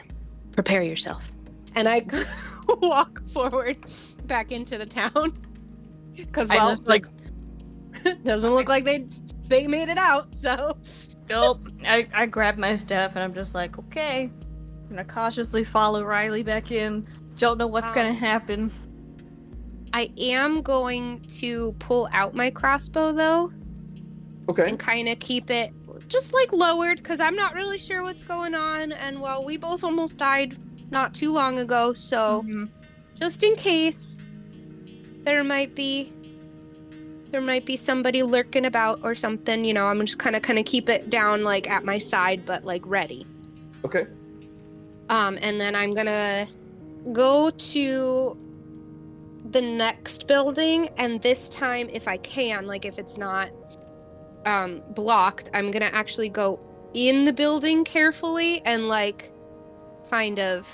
Prepare 0.52 0.82
yourself. 0.82 1.30
And 1.74 1.88
I 1.88 2.04
walk 2.68 3.26
forward 3.28 3.78
back 4.26 4.52
into 4.52 4.78
the 4.78 4.86
town. 4.86 5.32
Because, 6.14 6.50
I 6.50 6.56
well, 6.56 6.70
just 6.70 6.86
like, 6.86 7.06
doesn't 8.24 8.50
look 8.50 8.68
like 8.68 8.84
they 8.84 9.06
they 9.52 9.66
made 9.66 9.88
it 9.90 9.98
out. 9.98 10.34
So, 10.34 10.76
nope. 11.28 11.68
I, 11.86 12.08
I 12.14 12.26
grab 12.26 12.56
my 12.56 12.74
stuff 12.76 13.12
and 13.14 13.20
I'm 13.22 13.34
just 13.34 13.54
like, 13.54 13.78
okay, 13.78 14.24
I'm 14.24 14.88
gonna 14.88 15.04
cautiously 15.04 15.62
follow 15.62 16.02
Riley 16.04 16.42
back 16.42 16.70
in. 16.72 17.06
Don't 17.38 17.58
know 17.58 17.66
what's 17.66 17.90
gonna 17.90 18.08
Um, 18.10 18.16
happen. 18.16 18.72
I 19.92 20.10
am 20.18 20.62
going 20.62 21.20
to 21.40 21.74
pull 21.78 22.08
out 22.12 22.34
my 22.34 22.50
crossbow 22.50 23.12
though 23.12 23.52
Okay. 24.48 24.68
and 24.70 24.78
kind 24.78 25.06
of 25.08 25.18
keep 25.18 25.50
it 25.50 25.70
just 26.08 26.32
like 26.32 26.50
lowered 26.52 26.96
because 26.98 27.20
I'm 27.20 27.36
not 27.36 27.54
really 27.54 27.78
sure 27.78 28.02
what's 28.02 28.22
going 28.22 28.54
on. 28.54 28.92
And 28.92 29.20
well, 29.20 29.44
we 29.44 29.56
both 29.58 29.84
almost 29.84 30.18
died 30.18 30.56
not 30.90 31.14
too 31.14 31.32
long 31.32 31.58
ago, 31.58 31.92
so 31.94 32.42
Mhm. 32.46 32.68
just 33.20 33.42
in 33.42 33.54
case 33.56 34.18
there 35.24 35.44
might 35.44 35.74
be 35.74 36.10
there 37.32 37.40
might 37.40 37.64
be 37.64 37.76
somebody 37.76 38.22
lurking 38.22 38.66
about 38.66 39.00
or 39.02 39.14
something, 39.14 39.64
you 39.64 39.72
know, 39.72 39.86
I'm 39.86 39.98
just 40.00 40.18
kind 40.18 40.36
of 40.36 40.42
kind 40.42 40.58
of 40.58 40.66
keep 40.66 40.88
it 40.90 41.08
down 41.10 41.42
like 41.42 41.68
at 41.68 41.84
my 41.84 41.98
side 41.98 42.44
but 42.46 42.64
like 42.64 42.82
ready. 42.84 43.26
Okay. 43.84 44.06
Um, 45.08 45.38
and 45.40 45.60
then 45.60 45.74
I'm 45.74 45.92
gonna 45.92 46.46
go 47.12 47.50
to 47.50 48.38
the 49.50 49.60
next 49.60 50.28
building, 50.28 50.88
and 50.98 51.20
this 51.20 51.48
time, 51.48 51.88
if 51.92 52.06
I 52.06 52.16
can, 52.18 52.66
like 52.66 52.84
if 52.84 52.98
it's 52.98 53.18
not 53.18 53.50
um, 54.46 54.82
blocked, 54.90 55.50
I'm 55.52 55.70
gonna 55.70 55.90
actually 55.92 56.28
go 56.28 56.60
in 56.94 57.24
the 57.24 57.32
building 57.32 57.84
carefully 57.84 58.62
and 58.64 58.88
like 58.88 59.32
kind 60.10 60.38
of 60.38 60.68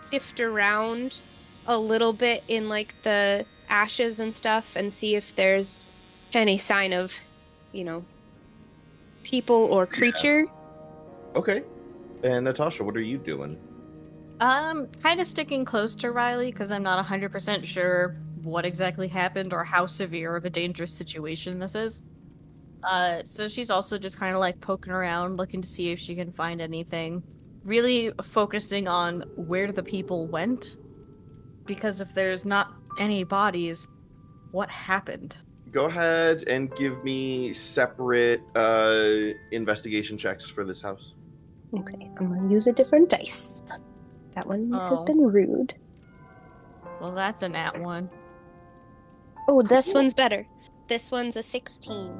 sift 0.00 0.40
around 0.40 1.20
a 1.66 1.78
little 1.78 2.12
bit 2.12 2.42
in 2.48 2.68
like 2.68 3.00
the 3.02 3.44
ashes 3.68 4.20
and 4.20 4.34
stuff 4.34 4.76
and 4.76 4.92
see 4.92 5.14
if 5.14 5.34
there's 5.34 5.92
any 6.32 6.58
sign 6.58 6.92
of, 6.92 7.18
you 7.72 7.84
know, 7.84 8.04
people 9.22 9.64
or 9.66 9.86
creature. 9.86 10.46
Okay. 11.34 11.62
And 12.22 12.44
Natasha, 12.44 12.82
what 12.82 12.96
are 12.96 13.02
you 13.02 13.18
doing? 13.18 13.58
Um, 14.40 14.86
kind 15.02 15.20
of 15.20 15.26
sticking 15.26 15.64
close 15.64 15.94
to 15.96 16.12
Riley 16.12 16.50
because 16.50 16.70
I'm 16.70 16.82
not 16.82 17.04
100% 17.04 17.64
sure 17.64 18.16
what 18.42 18.64
exactly 18.64 19.08
happened 19.08 19.52
or 19.52 19.64
how 19.64 19.86
severe 19.86 20.36
of 20.36 20.44
a 20.44 20.50
dangerous 20.50 20.92
situation 20.92 21.58
this 21.58 21.74
is. 21.74 22.02
Uh, 22.84 23.22
so 23.24 23.48
she's 23.48 23.70
also 23.70 23.98
just 23.98 24.18
kind 24.18 24.34
of 24.34 24.40
like 24.40 24.60
poking 24.60 24.92
around, 24.92 25.36
looking 25.36 25.60
to 25.60 25.68
see 25.68 25.90
if 25.90 25.98
she 25.98 26.14
can 26.14 26.30
find 26.30 26.60
anything. 26.60 27.22
Really 27.64 28.12
focusing 28.22 28.86
on 28.86 29.22
where 29.34 29.72
the 29.72 29.82
people 29.82 30.26
went. 30.26 30.76
Because 31.66 32.00
if 32.00 32.14
there's 32.14 32.44
not 32.44 32.72
any 32.98 33.24
bodies, 33.24 33.88
what 34.50 34.70
happened? 34.70 35.36
Go 35.70 35.84
ahead 35.86 36.44
and 36.48 36.74
give 36.76 37.02
me 37.04 37.52
separate 37.52 38.40
uh, 38.56 39.34
investigation 39.52 40.16
checks 40.16 40.46
for 40.46 40.64
this 40.64 40.80
house. 40.80 41.14
Okay, 41.78 42.10
I'm 42.18 42.28
gonna 42.34 42.50
use 42.50 42.66
a 42.66 42.72
different 42.72 43.10
dice. 43.10 43.62
That 44.34 44.46
one 44.46 44.72
has 44.72 45.02
Oh. 45.02 45.06
been 45.06 45.20
rude. 45.20 45.74
Well, 47.00 47.12
that's 47.12 47.42
a 47.42 47.48
nat 47.48 47.78
one. 47.80 48.08
Oh, 49.48 49.62
this 49.62 49.92
one's 49.92 50.14
better. 50.14 50.46
This 50.88 51.10
one's 51.10 51.36
a 51.36 51.42
16. 51.42 52.18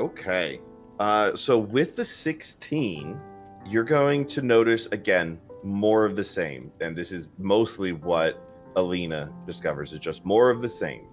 Okay. 0.00 0.60
Uh, 1.00 1.34
so 1.34 1.58
with 1.58 1.96
the 1.96 2.04
16, 2.04 3.20
you're 3.66 3.84
going 3.84 4.26
to 4.28 4.42
notice 4.42 4.86
again 4.86 5.38
more 5.62 6.04
of 6.04 6.14
the 6.16 6.24
same. 6.24 6.70
And 6.80 6.96
this 6.96 7.10
is 7.12 7.28
mostly 7.38 7.92
what 7.92 8.40
Alina 8.76 9.32
discovers 9.46 9.92
is 9.92 10.00
just 10.00 10.24
more 10.24 10.50
of 10.50 10.60
the 10.62 10.68
same. 10.68 11.06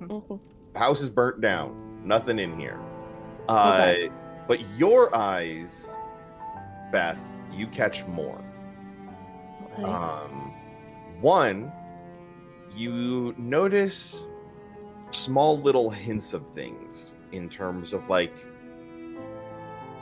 Mhm. 0.00 0.08
Mhm. 0.08 0.40
The 0.72 0.78
house 0.78 1.00
is 1.00 1.08
burnt 1.08 1.40
down. 1.40 1.74
Nothing 2.04 2.38
in 2.38 2.58
here. 2.58 2.78
Uh, 3.48 3.78
Okay. 3.80 4.10
But 4.48 4.60
your 4.78 5.14
eyes, 5.14 5.98
Beth, 6.92 7.20
you 7.52 7.66
catch 7.66 8.06
more. 8.06 8.40
Okay. 9.72 9.82
Um, 9.84 10.52
one, 11.20 11.72
you 12.76 13.34
notice 13.38 14.24
small 15.10 15.58
little 15.58 15.90
hints 15.90 16.32
of 16.34 16.48
things 16.50 17.14
in 17.32 17.48
terms 17.48 17.92
of 17.92 18.08
like 18.08 18.34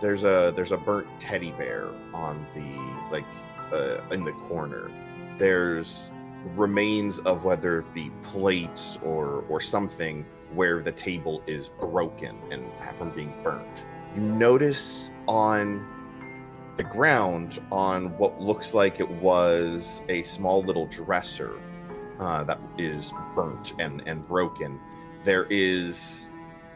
there's 0.01 0.25
a 0.25 0.53
there's 0.57 0.73
a 0.73 0.77
burnt 0.77 1.07
teddy 1.19 1.53
bear 1.53 1.89
on 2.13 2.47
the 2.55 3.11
like 3.13 3.25
uh, 3.73 4.01
in 4.13 4.25
the 4.25 4.33
corner. 4.49 4.91
There's 5.39 6.11
remains 6.57 7.19
of 7.21 7.45
whether 7.45 7.81
it 7.81 7.95
be 7.95 8.11
plates 8.23 8.99
or 9.03 9.45
or 9.49 9.61
something 9.61 10.25
where 10.53 10.83
the 10.83 10.93
table 10.93 11.43
is 11.47 11.69
broken 11.69 12.39
and 12.51 12.65
from 12.97 13.11
being 13.11 13.35
burnt. 13.43 13.87
You 14.15 14.23
notice 14.23 15.11
on 15.27 15.87
the 16.77 16.85
ground 16.85 17.61
on 17.71 18.17
what 18.19 18.41
looks 18.41 18.75
like 18.75 19.01
it 19.01 19.09
was 19.09 20.03
a 20.09 20.23
small 20.23 20.63
little 20.63 20.87
dresser 20.87 21.59
uh, 22.19 22.45
that 22.45 22.61
is 22.79 23.13
burnt 23.35 23.75
and, 23.79 24.03
and 24.07 24.27
broken. 24.27 24.81
There 25.25 25.47
is 25.51 26.29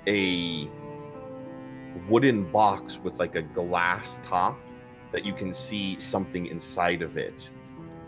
a 0.07 0.69
wooden 2.09 2.51
box 2.51 2.99
with 2.99 3.19
like 3.19 3.35
a 3.35 3.43
glass 3.43 4.21
top 4.23 4.59
that 5.13 5.25
you 5.25 5.33
can 5.33 5.53
see 5.53 5.99
something 5.99 6.47
inside 6.47 7.03
of 7.03 7.17
it. 7.17 7.51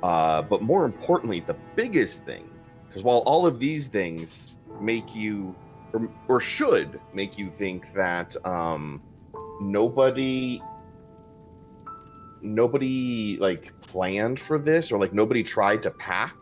Uh, 0.02 0.42
but 0.42 0.62
more 0.62 0.84
importantly, 0.84 1.40
the 1.40 1.56
biggest 1.76 2.24
thing, 2.24 2.48
because 2.88 3.02
while 3.02 3.18
all 3.26 3.46
of 3.46 3.58
these 3.58 3.88
things 3.88 4.56
make 4.80 5.14
you, 5.14 5.54
or, 5.92 6.10
or 6.28 6.40
should 6.40 7.00
make 7.12 7.36
you 7.36 7.50
think 7.50 7.92
that 7.92 8.34
um, 8.46 9.02
nobody 9.60 10.60
nobody 12.42 13.36
like 13.38 13.72
planned 13.82 14.40
for 14.40 14.58
this 14.58 14.90
or 14.90 14.98
like 14.98 15.12
nobody 15.12 15.42
tried 15.42 15.82
to 15.82 15.90
pack 15.90 16.34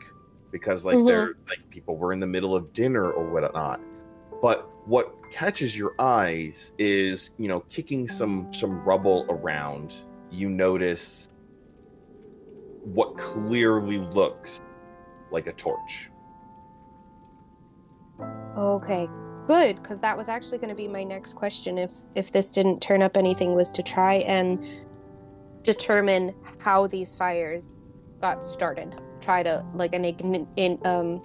because 0.52 0.84
like 0.84 0.96
Mhm. 0.98 1.06
they're 1.08 1.34
like 1.48 1.58
people 1.70 1.96
were 1.96 2.12
in 2.12 2.20
the 2.20 2.26
middle 2.26 2.54
of 2.54 2.72
dinner 2.72 3.10
or 3.10 3.28
whatnot 3.28 3.80
but 4.40 4.68
what 4.86 5.12
catches 5.32 5.76
your 5.76 5.94
eyes 5.98 6.72
is 6.78 7.30
you 7.36 7.48
know 7.48 7.60
kicking 7.68 8.06
some 8.06 8.46
some 8.52 8.78
rubble 8.84 9.26
around 9.28 10.04
you 10.30 10.48
notice 10.48 11.28
what 12.94 13.16
clearly 13.16 13.98
looks 13.98 14.60
like 15.30 15.46
a 15.46 15.52
torch 15.52 16.10
Okay, 18.56 19.08
good, 19.46 19.76
because 19.76 20.00
that 20.00 20.16
was 20.16 20.28
actually 20.28 20.58
going 20.58 20.70
to 20.70 20.74
be 20.74 20.88
my 20.88 21.04
next 21.04 21.34
question. 21.34 21.78
If 21.78 21.92
if 22.16 22.32
this 22.32 22.50
didn't 22.50 22.82
turn 22.82 23.02
up 23.02 23.16
anything, 23.16 23.54
was 23.54 23.70
to 23.72 23.84
try 23.84 24.14
and 24.14 24.64
determine 25.62 26.34
how 26.58 26.88
these 26.88 27.14
fires 27.14 27.92
got 28.20 28.42
started. 28.42 28.96
Try 29.20 29.44
to 29.44 29.64
like 29.74 29.94
an 29.94 30.02
igni- 30.02 30.48
in 30.56 30.80
um 30.84 31.22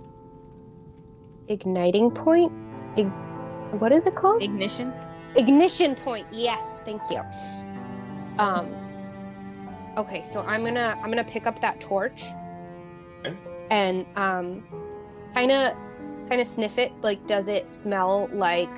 igniting 1.48 2.12
point. 2.12 2.52
Ig- 2.98 3.12
what 3.80 3.92
is 3.92 4.06
it 4.06 4.14
called? 4.14 4.44
Ignition? 4.44 4.94
ignition 5.36 5.96
point 5.96 6.28
yes 6.32 6.82
thank 6.86 7.02
you 7.10 7.20
um 8.38 8.72
okay 9.98 10.22
so 10.24 10.42
i'm 10.44 10.64
gonna 10.64 10.98
i'm 11.02 11.10
gonna 11.10 11.24
pick 11.24 11.46
up 11.48 11.60
that 11.60 11.80
torch 11.80 12.24
Okay. 13.26 13.38
and 13.72 14.06
um 14.16 14.64
kind 15.34 15.52
of 15.52 15.74
kind 16.30 16.42
of 16.42 16.48
sniff 16.48 16.78
it 16.78 16.92
like 17.02 17.26
does 17.28 17.48
it 17.48 17.70
smell 17.70 18.30
like 18.34 18.70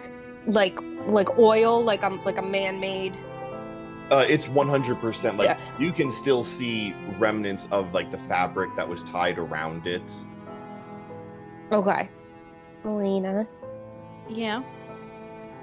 like 0.48 0.80
like 1.08 1.38
oil 1.40 1.82
like 1.84 2.04
a 2.04 2.10
like 2.26 2.38
a 2.38 2.42
man-made 2.44 3.18
uh, 4.12 4.24
it's 4.30 4.46
100% 4.48 5.40
like 5.40 5.46
Yeah. 5.46 5.60
you 5.80 5.92
can 5.92 6.12
still 6.12 6.44
see 6.44 6.94
remnants 7.18 7.68
of 7.72 7.92
like 7.96 8.12
the 8.12 8.20
fabric 8.20 8.70
that 8.76 8.88
was 8.88 9.02
tied 9.04 9.40
around 9.40 9.88
it 9.88 10.12
okay 11.72 12.10
melina 12.84 13.48
Yeah. 14.30 14.62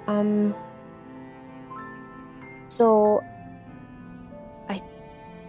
Um. 0.09 0.55
So, 2.69 3.21
I, 3.23 3.32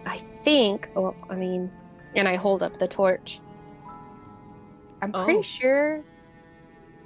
I 0.06 0.18
think. 0.18 0.90
Well, 0.94 1.16
I 1.30 1.36
mean, 1.36 1.70
and 2.14 2.28
I 2.28 2.36
hold 2.36 2.62
up 2.62 2.76
the 2.76 2.88
torch. 2.88 3.40
I'm 5.02 5.12
pretty 5.12 5.40
Oh. 5.40 5.42
sure. 5.42 6.04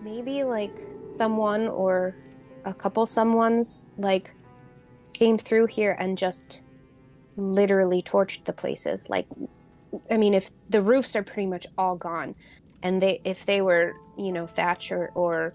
Maybe 0.02 0.44
like 0.44 0.78
someone 1.10 1.68
or 1.68 2.14
a 2.64 2.74
couple 2.74 3.04
someones 3.06 3.86
like 3.96 4.34
came 5.14 5.38
through 5.38 5.66
here 5.66 5.96
and 5.98 6.16
just 6.16 6.62
literally 7.36 8.02
torched 8.02 8.44
the 8.44 8.52
places. 8.52 9.08
Like, 9.08 9.26
I 10.10 10.16
mean, 10.16 10.34
if 10.34 10.50
the 10.68 10.82
roofs 10.82 11.16
are 11.16 11.22
pretty 11.22 11.46
much 11.46 11.66
all 11.76 11.96
gone, 11.96 12.34
and 12.82 13.02
they 13.02 13.20
if 13.24 13.46
they 13.46 13.62
were 13.62 13.94
you 14.16 14.32
know 14.32 14.46
thatch 14.46 14.92
or, 14.92 15.10
or 15.14 15.54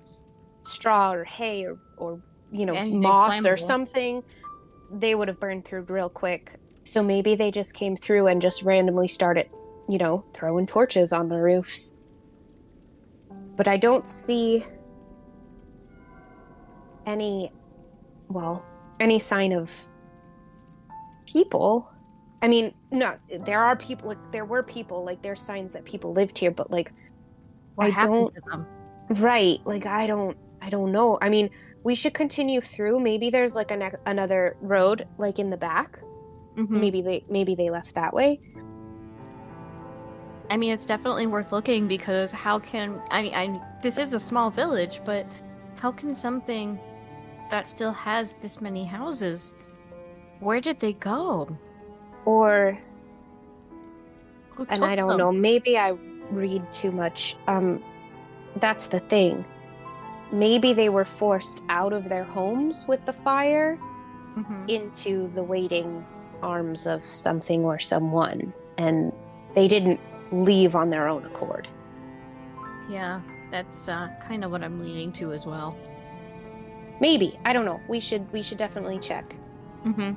straw 0.63 1.13
or 1.13 1.23
hay 1.23 1.65
or, 1.65 1.77
or 1.97 2.21
you 2.51 2.65
know 2.65 2.73
Anything 2.75 3.01
moss 3.01 3.45
or 3.45 3.57
something 3.57 4.23
they 4.91 5.15
would 5.15 5.27
have 5.27 5.39
burned 5.39 5.65
through 5.65 5.81
real 5.83 6.09
quick 6.09 6.53
so 6.83 7.01
maybe 7.03 7.35
they 7.35 7.51
just 7.51 7.73
came 7.73 7.95
through 7.95 8.27
and 8.27 8.41
just 8.41 8.63
randomly 8.63 9.07
started 9.07 9.49
you 9.89 9.97
know 9.97 10.23
throwing 10.33 10.65
torches 10.67 11.11
on 11.13 11.27
the 11.29 11.37
roofs 11.37 11.93
but 13.55 13.67
i 13.67 13.77
don't 13.77 14.07
see 14.07 14.61
any 17.05 17.51
well 18.29 18.63
any 18.99 19.19
sign 19.19 19.51
of 19.51 19.71
people 21.25 21.89
I 22.41 22.49
mean, 22.49 22.73
no, 22.91 23.15
there 23.45 23.61
are 23.63 23.77
people. 23.77 24.09
Like 24.09 24.31
there 24.33 24.43
were 24.43 24.63
people. 24.63 25.05
Like 25.05 25.21
there's 25.21 25.39
signs 25.39 25.71
that 25.71 25.85
people 25.85 26.11
lived 26.11 26.37
here, 26.37 26.51
but 26.51 26.69
like 26.69 26.91
What 27.75 27.87
I 27.87 27.89
happened 27.91 28.11
don't- 28.11 28.35
to 28.35 28.41
them? 28.51 28.67
Right. 29.21 29.65
Like 29.65 29.85
I 29.85 30.07
don't 30.07 30.35
I 30.61 30.69
don't 30.69 30.91
know. 30.91 31.17
I 31.21 31.29
mean, 31.29 31.49
we 31.85 31.95
should 31.95 32.13
continue 32.13 32.59
through. 32.59 32.99
Maybe 32.99 33.29
there's 33.29 33.55
like 33.55 33.71
an, 33.71 33.89
another 34.05 34.57
road 34.59 35.07
like 35.17 35.39
in 35.39 35.51
the 35.51 35.55
back. 35.57 36.01
Mhm. 36.57 36.69
Maybe 36.69 37.01
they 37.01 37.25
maybe 37.29 37.55
they 37.55 37.69
left 37.69 37.95
that 37.95 38.13
way. 38.13 38.39
I 40.49 40.57
mean, 40.57 40.71
it's 40.71 40.85
definitely 40.85 41.25
worth 41.27 41.51
looking 41.51 41.87
because 41.87 42.31
how 42.31 42.59
can 42.59 43.01
I 43.09 43.21
mean, 43.23 43.33
I 43.33 43.61
this 43.81 43.97
is 43.97 44.13
a 44.13 44.19
small 44.19 44.49
village, 44.49 45.01
but 45.05 45.25
how 45.77 45.91
can 45.91 46.13
something 46.13 46.79
that 47.49 47.67
still 47.67 47.91
has 47.91 48.33
this 48.33 48.61
many 48.61 48.83
houses, 48.85 49.55
where 50.39 50.61
did 50.61 50.79
they 50.79 50.93
go? 50.93 51.57
Or 52.25 52.77
and 54.69 54.85
I 54.85 54.95
don't 54.95 55.09
them? 55.09 55.17
know, 55.17 55.31
maybe 55.31 55.77
I 55.77 55.89
read 56.31 56.71
too 56.71 56.91
much. 56.91 57.35
Um 57.47 57.83
that's 58.57 58.87
the 58.87 58.99
thing. 58.99 59.45
Maybe 60.31 60.73
they 60.73 60.89
were 60.89 61.05
forced 61.05 61.63
out 61.69 61.93
of 61.93 62.09
their 62.09 62.23
homes 62.23 62.85
with 62.87 63.03
the 63.05 63.13
fire 63.13 63.79
Mhm. 64.37 64.69
into 64.69 65.27
the 65.29 65.43
waiting 65.43 66.05
arms 66.43 66.85
of 66.87 67.03
something 67.05 67.63
or 67.63 67.79
someone 67.79 68.53
and 68.77 69.11
they 69.55 69.67
didn't 69.67 69.99
leave 70.31 70.75
on 70.75 70.89
their 70.89 71.07
own 71.07 71.25
accord. 71.25 71.67
Yeah, 72.89 73.21
that's 73.51 73.87
uh, 73.87 74.09
kind 74.21 74.43
of 74.43 74.51
what 74.51 74.63
I'm 74.63 74.83
leaning 74.83 75.11
to 75.13 75.31
as 75.31 75.45
well. 75.45 75.75
Maybe. 76.99 77.39
I 77.45 77.53
don't 77.53 77.65
know. 77.65 77.79
We 77.87 77.99
should 77.99 78.31
we 78.33 78.41
should 78.41 78.57
definitely 78.57 78.99
check. 78.99 79.35
Mm-hmm. 79.85 80.11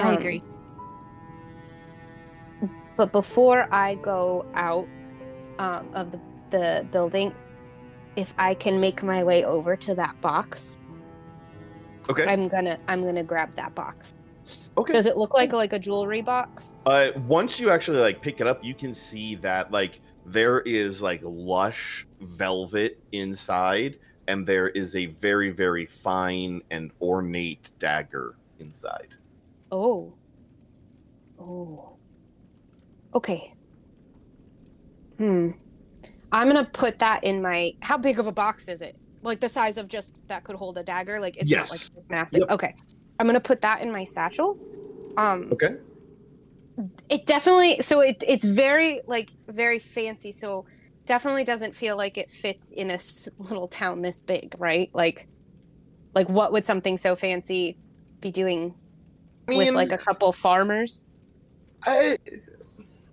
I 0.00 0.08
Um, 0.10 0.16
agree. 0.16 0.42
But 2.96 3.12
before 3.12 3.68
I 3.72 3.94
go 3.96 4.44
out 4.54 4.86
um, 5.58 5.88
of 5.94 6.12
the, 6.12 6.20
the 6.50 6.86
building, 6.90 7.34
if 8.16 8.34
I 8.38 8.54
can 8.54 8.80
make 8.80 9.02
my 9.02 9.22
way 9.24 9.44
over 9.44 9.76
to 9.76 9.94
that 9.94 10.20
box, 10.20 10.76
Okay. 12.10 12.26
I'm 12.26 12.48
gonna 12.48 12.78
I'm 12.88 13.04
gonna 13.04 13.22
grab 13.22 13.54
that 13.54 13.74
box. 13.74 14.12
Okay. 14.78 14.92
Does 14.92 15.06
it 15.06 15.16
look 15.16 15.34
like 15.34 15.52
like 15.52 15.72
a 15.72 15.78
jewelry 15.78 16.22
box? 16.22 16.74
Uh, 16.86 17.10
once 17.26 17.60
you 17.60 17.70
actually 17.70 17.98
like 17.98 18.20
pick 18.22 18.40
it 18.40 18.46
up, 18.46 18.62
you 18.64 18.74
can 18.74 18.92
see 18.94 19.34
that 19.36 19.70
like 19.70 20.00
there 20.26 20.60
is 20.60 21.02
like 21.02 21.20
lush 21.22 22.06
velvet 22.20 23.02
inside, 23.12 23.98
and 24.28 24.46
there 24.46 24.68
is 24.70 24.96
a 24.96 25.06
very 25.06 25.50
very 25.50 25.86
fine 25.86 26.60
and 26.70 26.90
ornate 27.00 27.72
dagger 27.78 28.36
inside. 28.58 29.08
Oh. 29.70 30.14
Oh. 31.38 31.96
Okay. 33.14 33.54
Hmm. 35.18 35.50
I'm 36.32 36.48
gonna 36.48 36.64
put 36.64 36.98
that 37.00 37.24
in 37.24 37.42
my. 37.42 37.72
How 37.82 37.98
big 37.98 38.18
of 38.18 38.26
a 38.26 38.32
box 38.32 38.68
is 38.68 38.80
it? 38.82 38.96
Like 39.22 39.40
the 39.40 39.48
size 39.48 39.76
of 39.76 39.86
just 39.88 40.14
that 40.28 40.44
could 40.44 40.56
hold 40.56 40.78
a 40.78 40.82
dagger? 40.82 41.20
Like 41.20 41.36
it's 41.36 41.50
not 41.50 41.70
like 41.70 41.80
Yes. 41.80 41.90
this 41.90 42.06
massive. 42.08 42.40
Yep. 42.40 42.50
Okay. 42.52 42.74
I'm 43.22 43.28
gonna 43.28 43.38
put 43.40 43.60
that 43.60 43.82
in 43.82 43.92
my 43.92 44.02
satchel. 44.02 44.58
Um. 45.16 45.48
Okay. 45.52 45.76
it 47.08 47.24
definitely 47.24 47.78
so 47.80 48.00
it 48.00 48.24
it's 48.26 48.44
very 48.44 49.00
like 49.06 49.30
very 49.46 49.78
fancy 49.78 50.32
so 50.32 50.64
definitely 51.06 51.44
doesn't 51.44 51.76
feel 51.76 51.96
like 51.96 52.18
it 52.18 52.28
fits 52.30 52.70
in 52.72 52.90
a 52.90 52.98
little 53.38 53.68
town 53.68 54.02
this 54.02 54.20
big 54.20 54.54
right 54.58 54.90
like 54.92 55.28
like 56.14 56.28
what 56.28 56.50
would 56.50 56.64
something 56.66 56.96
so 56.96 57.14
fancy 57.14 57.76
be 58.20 58.30
doing 58.32 58.74
with 59.46 59.72
like 59.74 59.92
a 59.92 59.98
couple 59.98 60.32
farmers 60.32 61.04
I, 61.84 62.16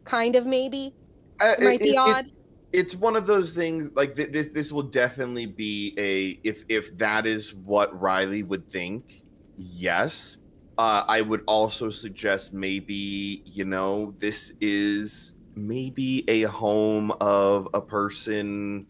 kind 0.06 0.36
of 0.36 0.46
maybe 0.48 0.96
I, 1.42 1.52
it 1.52 1.60
might 1.62 1.80
be 1.80 1.90
it- 1.90 1.94
it- 1.94 1.98
odd 1.98 2.26
it's 2.72 2.96
one 2.96 3.16
of 3.18 3.28
those 3.28 3.54
things 3.54 3.90
like 3.94 4.16
th- 4.16 4.32
this 4.32 4.48
this 4.50 4.72
will 4.72 4.84
definitely 4.84 5.48
be 5.48 5.94
a 5.98 6.40
if 6.48 6.64
if 6.70 6.98
that 6.98 7.28
is 7.28 7.54
what 7.54 8.00
riley 8.00 8.42
would 8.42 8.70
think 8.70 9.22
yes. 9.60 10.38
Uh, 10.78 11.04
i 11.10 11.20
would 11.22 11.44
also 11.46 11.90
suggest 11.90 12.54
maybe 12.54 13.44
you 13.46 13.66
know 13.66 14.16
this 14.20 14.54
is 14.62 15.36
maybe 15.56 16.24
a 16.30 16.44
home 16.44 17.12
of 17.20 17.68
a 17.74 17.82
person 17.82 18.88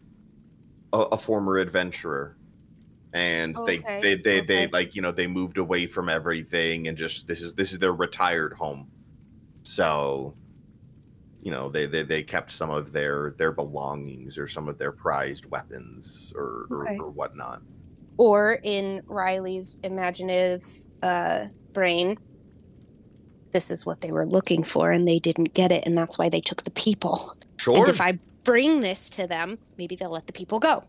a, 0.92 0.98
a 1.12 1.18
former 1.18 1.58
adventurer. 1.58 2.38
And 3.14 3.56
Okay, 3.56 3.84
they 4.00 4.16
they 4.16 4.16
they, 4.16 4.40
they 4.42 4.66
okay. 4.66 4.68
like 4.68 4.94
you 4.94 5.02
know 5.02 5.12
they 5.12 5.26
moved 5.28 5.58
away 5.58 5.86
from 5.88 6.08
everything 6.10 6.88
and 6.88 6.96
just 6.98 7.26
this 7.28 7.42
is 7.42 7.54
this 7.54 7.72
is 7.72 7.78
their 7.80 7.94
retired 7.94 8.54
home. 8.54 8.88
So 9.64 10.36
you 11.38 11.50
know 11.50 11.70
they, 11.70 11.86
they 11.86 12.02
they 12.02 12.22
kept 12.22 12.50
some 12.50 12.70
of 12.70 12.92
their 12.92 13.32
their 13.38 13.52
belongings 13.52 14.38
or 14.38 14.46
some 14.46 14.68
of 14.68 14.78
their 14.78 14.92
prized 14.92 15.46
weapons 15.46 16.32
or 16.36 16.68
or, 16.70 16.92
or 16.98 17.10
whatnot 17.10 17.62
or 18.20 18.60
in 18.62 19.02
riley's 19.06 19.80
imaginative 19.82 20.62
uh 21.02 21.46
brain 21.72 22.16
this 23.52 23.70
is 23.70 23.86
what 23.86 24.00
they 24.00 24.12
were 24.12 24.26
looking 24.26 24.62
for 24.62 24.90
and 24.92 25.08
they 25.08 25.18
didn't 25.18 25.54
get 25.54 25.72
it 25.72 25.82
and 25.86 25.96
that's 25.96 26.18
why 26.18 26.28
they 26.28 26.40
took 26.40 26.62
the 26.64 26.70
people 26.70 27.34
sure 27.56 27.78
and 27.78 27.88
if 27.88 28.00
i 28.00 28.18
bring 28.44 28.80
this 28.80 29.08
to 29.08 29.26
them 29.26 29.58
maybe 29.78 29.96
they'll 29.96 30.10
let 30.10 30.26
the 30.26 30.32
people 30.32 30.58
go 30.58 30.84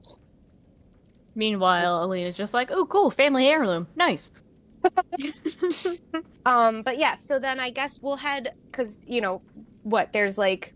Meanwhile, 1.35 2.03
Alina's 2.03 2.35
just 2.35 2.53
like, 2.53 2.71
"Oh, 2.71 2.85
cool, 2.85 3.09
family 3.09 3.47
heirloom, 3.47 3.87
nice." 3.95 4.31
Um, 6.43 6.81
but 6.81 6.97
yeah, 6.97 7.17
so 7.17 7.37
then 7.37 7.59
I 7.59 7.69
guess 7.69 7.99
we'll 8.01 8.15
head 8.15 8.55
because 8.65 8.97
you 9.05 9.21
know 9.21 9.43
what? 9.83 10.11
There's 10.11 10.39
like 10.39 10.73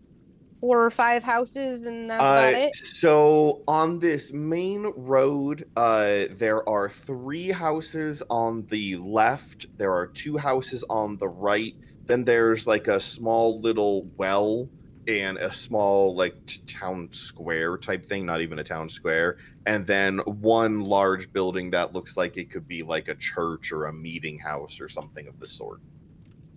four 0.66 0.84
or 0.84 0.90
five 0.90 1.22
houses, 1.22 1.86
and 1.86 2.10
that's 2.10 2.20
about 2.20 2.54
Uh, 2.54 2.58
it. 2.58 2.74
So 2.74 3.62
on 3.68 4.00
this 4.00 4.32
main 4.32 4.92
road, 4.96 5.64
uh, 5.76 6.24
there 6.32 6.68
are 6.68 6.88
three 6.88 7.52
houses 7.52 8.20
on 8.28 8.66
the 8.66 8.96
left. 8.96 9.66
There 9.78 9.92
are 9.92 10.08
two 10.08 10.36
houses 10.36 10.82
on 10.90 11.18
the 11.18 11.28
right. 11.28 11.74
Then 12.06 12.24
there's 12.24 12.66
like 12.66 12.88
a 12.88 12.98
small 12.98 13.60
little 13.60 14.08
well 14.16 14.68
and 15.06 15.38
a 15.38 15.52
small 15.52 16.16
like 16.16 16.34
t- 16.46 16.60
town 16.66 17.10
square 17.12 17.78
type 17.78 18.04
thing. 18.04 18.26
Not 18.26 18.40
even 18.40 18.58
a 18.58 18.64
town 18.64 18.88
square. 18.88 19.36
And 19.66 19.86
then 19.86 20.18
one 20.18 20.80
large 20.80 21.32
building 21.32 21.70
that 21.70 21.92
looks 21.92 22.16
like 22.16 22.36
it 22.36 22.50
could 22.50 22.66
be 22.66 22.82
like 22.82 23.06
a 23.06 23.14
church 23.14 23.70
or 23.70 23.86
a 23.86 23.92
meeting 23.92 24.38
house 24.40 24.80
or 24.80 24.88
something 24.88 25.28
of 25.28 25.38
the 25.38 25.46
sort. 25.46 25.80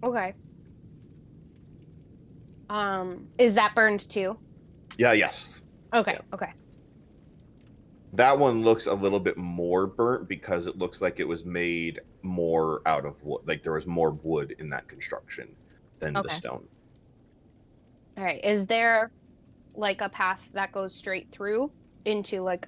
Okay. 0.04 0.34
Um, 2.70 3.30
is 3.38 3.56
that 3.56 3.76
burned 3.76 4.08
too? 4.10 4.40
Yeah. 4.98 5.14
Yes. 5.14 5.62
Okay. 5.94 6.14
Yeah. 6.14 6.22
Okay. 6.34 6.54
That 8.14 8.38
one 8.40 8.64
looks 8.64 8.88
a 8.88 8.94
little 8.94 9.20
bit 9.20 9.38
more 9.38 9.86
burnt 9.88 10.28
because 10.28 10.68
it 10.68 10.78
looks 10.78 11.02
like 11.02 11.20
it 11.20 11.28
was 11.28 11.46
made 11.46 12.00
more 12.24 12.82
out 12.86 13.06
of 13.06 13.22
wood. 13.24 13.42
Like 13.46 13.64
there 13.64 13.74
was 13.74 13.86
more 13.86 14.12
wood 14.12 14.56
in 14.60 14.70
that 14.70 14.88
construction 14.88 15.56
than 16.00 16.22
the 16.22 16.22
Okay. 16.22 16.36
stone. 16.36 16.68
All 18.18 18.24
right. 18.24 18.44
Is 18.44 18.66
there 18.68 19.12
like 19.76 20.02
a 20.02 20.10
path 20.10 20.50
that 20.54 20.72
goes 20.72 20.96
straight 20.96 21.32
through 21.32 21.72
into 22.06 22.42
like 22.42 22.68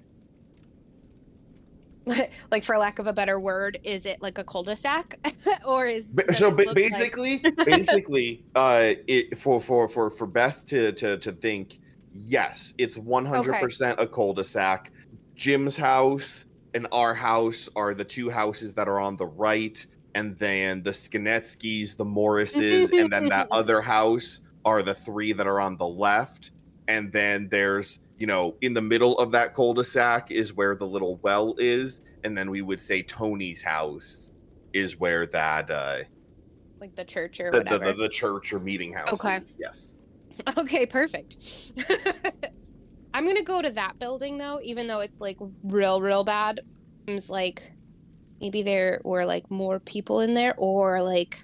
like 2.52 2.64
for 2.64 2.78
lack 2.78 3.00
of 3.00 3.08
a 3.08 3.14
better 3.14 3.40
word, 3.40 3.80
is 3.84 4.06
it 4.06 4.22
like 4.22 4.38
a 4.38 4.44
cul-de-sac 4.44 5.20
or 5.66 5.86
is 5.86 6.20
so 6.34 6.48
it 6.48 6.52
ba- 6.52 6.58
look 6.58 6.68
like- 6.68 6.76
basically, 6.76 7.44
basically, 7.66 8.44
uh, 8.56 8.94
it 9.08 9.38
for 9.38 9.62
for 9.62 9.88
for 9.88 10.10
for 10.10 10.28
Beth 10.28 10.66
to 10.68 10.92
to 10.94 11.18
to 11.18 11.32
think, 11.32 11.80
yes, 12.14 12.74
it's 12.78 12.98
one 12.98 13.26
hundred 13.26 13.56
percent 13.60 14.00
a 14.00 14.08
cul-de-sac. 14.08 14.92
Jim's 15.36 15.78
house 15.78 16.46
and 16.74 16.88
our 16.92 17.14
house 17.14 17.68
are 17.76 17.94
the 17.94 18.06
two 18.06 18.30
houses 18.30 18.74
that 18.76 18.88
are 18.88 19.00
on 19.00 19.16
the 19.18 19.26
right, 19.26 19.86
and 20.16 20.38
then 20.38 20.84
the 20.84 20.92
Skanetskis, 20.92 21.98
the 21.98 22.06
Morrises, 22.06 22.92
and 22.92 23.12
then 23.12 23.28
that 23.30 23.48
other 23.52 23.82
house 23.82 24.42
are 24.66 24.84
the 24.84 24.94
three 24.94 25.34
that 25.34 25.48
are 25.48 25.60
on 25.60 25.78
the 25.78 25.88
left. 25.88 26.52
And 26.88 27.12
then 27.12 27.48
there's, 27.50 28.00
you 28.22 28.28
know, 28.28 28.56
in 28.62 28.76
the 28.76 28.82
middle 28.84 29.18
of 29.18 29.32
that 29.32 29.56
cul-de-sac 29.56 30.30
is 30.30 30.54
where 30.54 30.76
the 30.76 30.86
little 30.86 31.20
well 31.24 31.56
is, 31.58 32.02
and 32.24 32.38
then 32.38 32.52
we 32.52 32.62
would 32.62 32.80
say 32.80 33.02
Tony's 33.02 33.64
house 33.64 34.30
is 34.74 35.00
where 35.00 35.26
that 35.26 35.72
uh 35.72 35.98
like 36.80 36.96
the 36.96 37.04
church 37.04 37.40
or 37.40 37.46
the, 37.46 37.52
the, 37.52 37.58
whatever. 37.64 37.86
the, 37.86 38.04
the 38.04 38.10
church 38.10 38.54
or 38.54 38.60
meeting 38.60 38.94
house 38.94 39.26
Okay. 39.26 39.38
is. 39.38 39.58
Yes. 39.60 39.98
Okay, 40.56 40.86
perfect. 40.86 41.36
I'm 43.14 43.26
gonna 43.26 43.42
go 43.44 43.60
to 43.60 43.72
that 43.72 43.98
building 43.98 44.38
though, 44.38 44.60
even 44.64 44.86
though 44.86 45.00
it's 45.00 45.20
like 45.20 45.38
real, 45.64 46.00
real 46.00 46.24
bad. 46.24 46.62
Seems 47.10 47.28
like 47.28 47.64
maybe 48.40 48.62
there 48.62 49.02
were 49.04 49.26
like 49.26 49.50
more 49.50 49.80
people 49.80 50.20
in 50.20 50.36
there, 50.36 50.54
or 50.60 51.02
like 51.02 51.42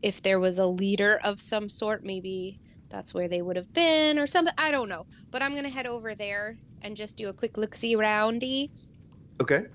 if 0.00 0.22
there 0.22 0.38
was 0.38 0.58
a 0.58 0.66
leader 0.66 1.18
of 1.24 1.40
some 1.40 1.68
sort, 1.68 2.04
maybe 2.04 2.60
that's 2.88 3.12
where 3.14 3.28
they 3.28 3.42
would 3.42 3.56
have 3.56 3.72
been 3.72 4.18
or 4.18 4.26
something. 4.26 4.54
I 4.58 4.70
don't 4.70 4.88
know. 4.88 5.06
But 5.30 5.42
I'm 5.42 5.54
gonna 5.54 5.68
head 5.68 5.86
over 5.86 6.14
there 6.14 6.58
and 6.82 6.96
just 6.96 7.16
do 7.16 7.28
a 7.28 7.32
quick 7.32 7.56
look 7.56 7.74
see 7.74 7.96
roundy, 7.96 8.70
Okay. 9.40 9.66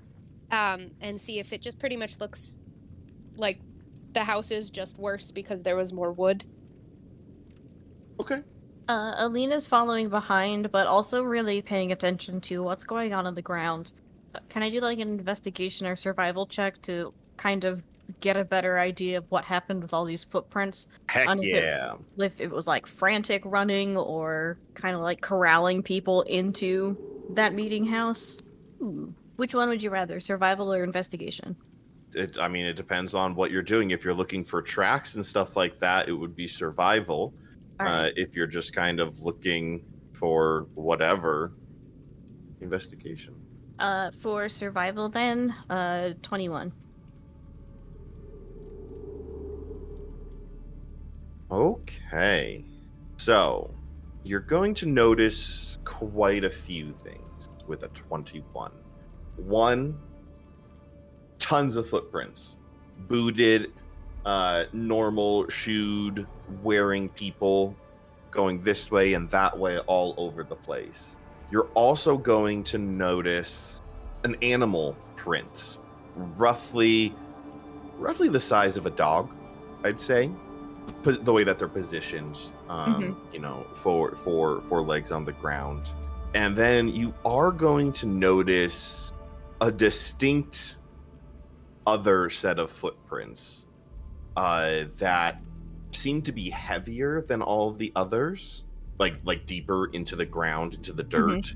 um, 0.50 0.90
and 1.00 1.20
see 1.20 1.38
if 1.38 1.52
it 1.52 1.60
just 1.62 1.78
pretty 1.78 1.96
much 1.96 2.18
looks 2.20 2.58
like 3.36 3.60
the 4.12 4.24
house 4.24 4.50
is 4.50 4.70
just 4.70 4.98
worse 4.98 5.30
because 5.30 5.62
there 5.62 5.76
was 5.76 5.92
more 5.92 6.12
wood. 6.12 6.44
Okay. 8.20 8.42
Uh, 8.88 9.14
Alina's 9.16 9.66
following 9.66 10.08
behind, 10.08 10.70
but 10.70 10.86
also 10.86 11.22
really 11.22 11.62
paying 11.62 11.92
attention 11.92 12.40
to 12.42 12.62
what's 12.62 12.84
going 12.84 13.14
on 13.14 13.26
on 13.26 13.34
the 13.34 13.42
ground. 13.42 13.92
Uh, 14.34 14.40
Can 14.48 14.62
I 14.62 14.70
do 14.70 14.80
like 14.80 14.98
an 14.98 15.08
investigation 15.08 15.86
or 15.86 15.96
survival 15.96 16.46
check 16.46 16.80
to 16.82 17.14
kind 17.36 17.64
of 17.64 17.82
get 18.20 18.36
a 18.36 18.44
better 18.44 18.78
idea 18.78 19.18
of 19.18 19.24
what 19.30 19.44
happened 19.44 19.82
with 19.82 19.92
all 19.92 20.04
these 20.04 20.24
footprints? 20.24 20.86
Heck 21.06 21.28
On 21.28 21.42
yeah. 21.42 21.94
If 22.18 22.40
it 22.40 22.50
was 22.50 22.66
like 22.66 22.86
frantic 22.86 23.42
running 23.44 23.96
or 23.96 24.58
kind 24.74 24.94
of 24.94 25.02
like 25.02 25.20
corralling 25.20 25.82
people 25.82 26.22
into 26.22 26.96
that 27.30 27.54
meeting 27.54 27.84
house? 27.84 28.38
Hmm. 28.78 29.10
Which 29.36 29.54
one 29.54 29.68
would 29.68 29.82
you 29.82 29.90
rather, 29.90 30.20
survival 30.20 30.72
or 30.72 30.84
investigation? 30.84 31.56
It, 32.14 32.38
I 32.38 32.48
mean, 32.48 32.66
it 32.66 32.74
depends 32.74 33.14
on 33.14 33.34
what 33.34 33.50
you're 33.50 33.62
doing. 33.62 33.90
If 33.90 34.04
you're 34.04 34.14
looking 34.14 34.44
for 34.44 34.60
tracks 34.60 35.14
and 35.14 35.24
stuff 35.24 35.56
like 35.56 35.78
that, 35.80 36.08
it 36.08 36.12
would 36.12 36.36
be 36.36 36.46
survival. 36.46 37.32
Right. 37.80 38.08
Uh, 38.08 38.10
if 38.16 38.36
you're 38.36 38.46
just 38.46 38.74
kind 38.74 39.00
of 39.00 39.20
looking 39.20 39.82
for 40.12 40.66
whatever, 40.74 41.54
investigation. 42.60 43.34
Uh, 43.78 44.10
for 44.20 44.48
survival, 44.48 45.08
then, 45.08 45.54
uh, 45.70 46.10
21. 46.22 46.72
Okay. 51.52 52.64
So, 53.18 53.74
you're 54.24 54.40
going 54.40 54.72
to 54.72 54.86
notice 54.86 55.78
quite 55.84 56.44
a 56.44 56.50
few 56.50 56.94
things 56.94 57.50
with 57.66 57.82
a 57.82 57.88
21. 57.88 58.72
One, 59.36 60.00
tons 61.38 61.76
of 61.76 61.86
footprints. 61.86 62.56
Booted, 63.00 63.70
uh, 64.24 64.64
normal 64.72 65.46
shoed, 65.50 66.26
wearing 66.62 67.10
people 67.10 67.76
going 68.30 68.62
this 68.62 68.90
way 68.90 69.12
and 69.12 69.28
that 69.28 69.58
way 69.58 69.78
all 69.80 70.14
over 70.16 70.44
the 70.44 70.56
place. 70.56 71.18
You're 71.50 71.68
also 71.74 72.16
going 72.16 72.64
to 72.64 72.78
notice 72.78 73.82
an 74.24 74.36
animal 74.40 74.96
print, 75.16 75.76
roughly 76.16 77.14
roughly 77.98 78.30
the 78.30 78.40
size 78.40 78.78
of 78.78 78.86
a 78.86 78.90
dog, 78.90 79.30
I'd 79.84 80.00
say 80.00 80.30
the 81.02 81.32
way 81.32 81.44
that 81.44 81.58
they're 81.58 81.68
positioned 81.68 82.38
um 82.68 83.20
you 83.32 83.38
know 83.38 83.66
for 83.72 84.14
for 84.14 84.60
for 84.62 84.82
legs 84.82 85.12
on 85.12 85.24
the 85.24 85.32
ground. 85.32 85.90
And 86.34 86.56
then 86.56 86.88
you 86.88 87.12
are 87.24 87.50
going 87.50 87.92
to 87.94 88.06
notice 88.06 89.12
a 89.60 89.70
distinct 89.70 90.78
other 91.86 92.30
set 92.30 92.58
of 92.58 92.70
footprints 92.70 93.66
uh 94.36 94.84
that 94.98 95.40
seem 95.90 96.22
to 96.22 96.32
be 96.32 96.48
heavier 96.48 97.22
than 97.22 97.42
all 97.42 97.70
the 97.70 97.92
others 97.96 98.64
like 98.98 99.16
like 99.24 99.46
deeper 99.46 99.86
into 99.92 100.16
the 100.16 100.26
ground 100.26 100.74
into 100.74 100.92
the 100.92 101.02
dirt. 101.02 101.54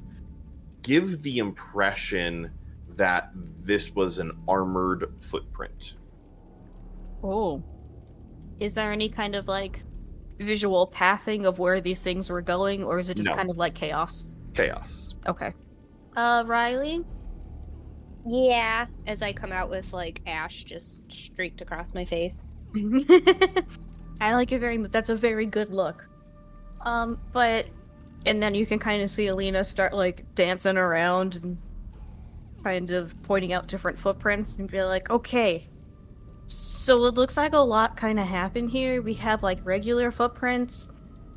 Give 0.83 1.21
the 1.23 1.39
impression 1.39 2.51
that 2.91 3.31
this 3.59 3.95
was 3.95 4.19
an 4.19 4.33
armored 4.49 5.13
footprint. 5.19 5.95
Oh. 7.23 7.63
Is 8.59 8.75
there 8.75 8.93
any 8.93 9.09
kind 9.09 9.35
of 9.35 9.49
like 9.49 9.83
visual 10.39 10.87
pathing 10.87 11.47
of 11.47 11.59
where 11.59 11.81
these 11.81 12.03
things 12.03 12.29
were 12.31 12.43
going, 12.43 12.85
or 12.85 12.99
is 12.99 13.11
it 13.11 13.17
just 13.17 13.29
No. 13.29 13.35
kind 13.37 13.51
of 13.51 13.57
like 13.57 13.75
chaos? 13.75 14.27
chaos 14.55 15.15
Okay. 15.27 15.53
Uh, 16.17 16.43
Riley? 16.47 17.05
Yeah. 18.27 18.87
As 19.07 19.23
I 19.23 19.33
come 19.33 19.53
out 19.53 19.71
with 19.71 19.93
like 19.93 20.21
ash 20.27 20.65
just 20.65 21.11
streaked 21.11 21.61
across 21.61 21.95
my 21.95 22.05
face. 22.05 22.45
I 24.21 24.35
like 24.35 24.53
it 24.53 24.59
very 24.61 24.79
much. 24.79 24.91
That's 24.93 25.11
a 25.11 25.17
very 25.17 25.47
good 25.47 25.71
look. 25.73 26.09
Um, 26.83 27.19
but 27.33 27.67
and 28.25 28.43
then 28.43 28.55
you 28.55 28.67
can 28.67 28.79
kind 28.79 29.03
of 29.03 29.11
see 29.11 29.27
Alina 29.29 29.63
start 29.63 29.93
like 29.95 30.25
dancing 30.35 30.77
around 30.77 31.37
and 31.37 31.59
kind 32.65 32.91
of 32.91 33.15
pointing 33.23 33.53
out 33.53 33.69
different 33.69 33.99
footprints 33.99 34.57
and 34.57 34.71
be 34.71 34.83
like, 34.83 35.11
okay. 35.11 35.69
So 36.87 37.05
it 37.07 37.15
looks 37.15 37.37
like 37.37 37.53
a 37.53 37.59
lot 37.59 37.97
kind 37.97 38.21
of 38.21 38.29
happened 38.29 38.71
here. 38.71 39.03
We 39.03 39.15
have 39.15 39.43
like 39.43 39.59
regular 39.65 40.13
footprints. 40.13 40.87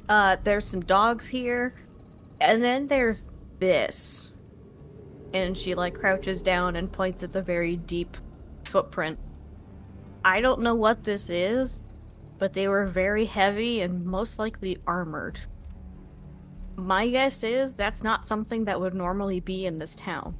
Uh, 0.08 0.38
there's 0.44 0.68
some 0.68 0.82
dogs 0.82 1.28
here, 1.28 1.74
and 2.40 2.62
then 2.62 2.86
there's 2.86 3.24
this. 3.58 4.30
And 5.34 5.58
she 5.58 5.74
like 5.74 5.96
crouches 5.96 6.44
down 6.44 6.76
and 6.76 6.92
points 6.92 7.24
at 7.24 7.34
the 7.34 7.42
very 7.42 7.78
deep 7.78 8.16
footprint. 8.66 9.18
I 10.24 10.40
don't 10.40 10.62
know 10.62 10.76
what 10.76 11.04
this 11.04 11.32
is, 11.32 11.82
but 12.38 12.54
they 12.54 12.68
were 12.68 12.86
very 12.86 13.26
heavy 13.26 13.82
and 13.82 14.06
most 14.06 14.38
likely 14.38 14.78
armored. 14.86 15.40
My 16.76 17.10
guess 17.10 17.44
is 17.44 17.74
that's 17.74 18.04
not 18.04 18.28
something 18.28 18.66
that 18.66 18.80
would 18.80 18.94
normally 18.94 19.40
be 19.40 19.66
in 19.66 19.80
this 19.80 19.96
town. 19.96 20.38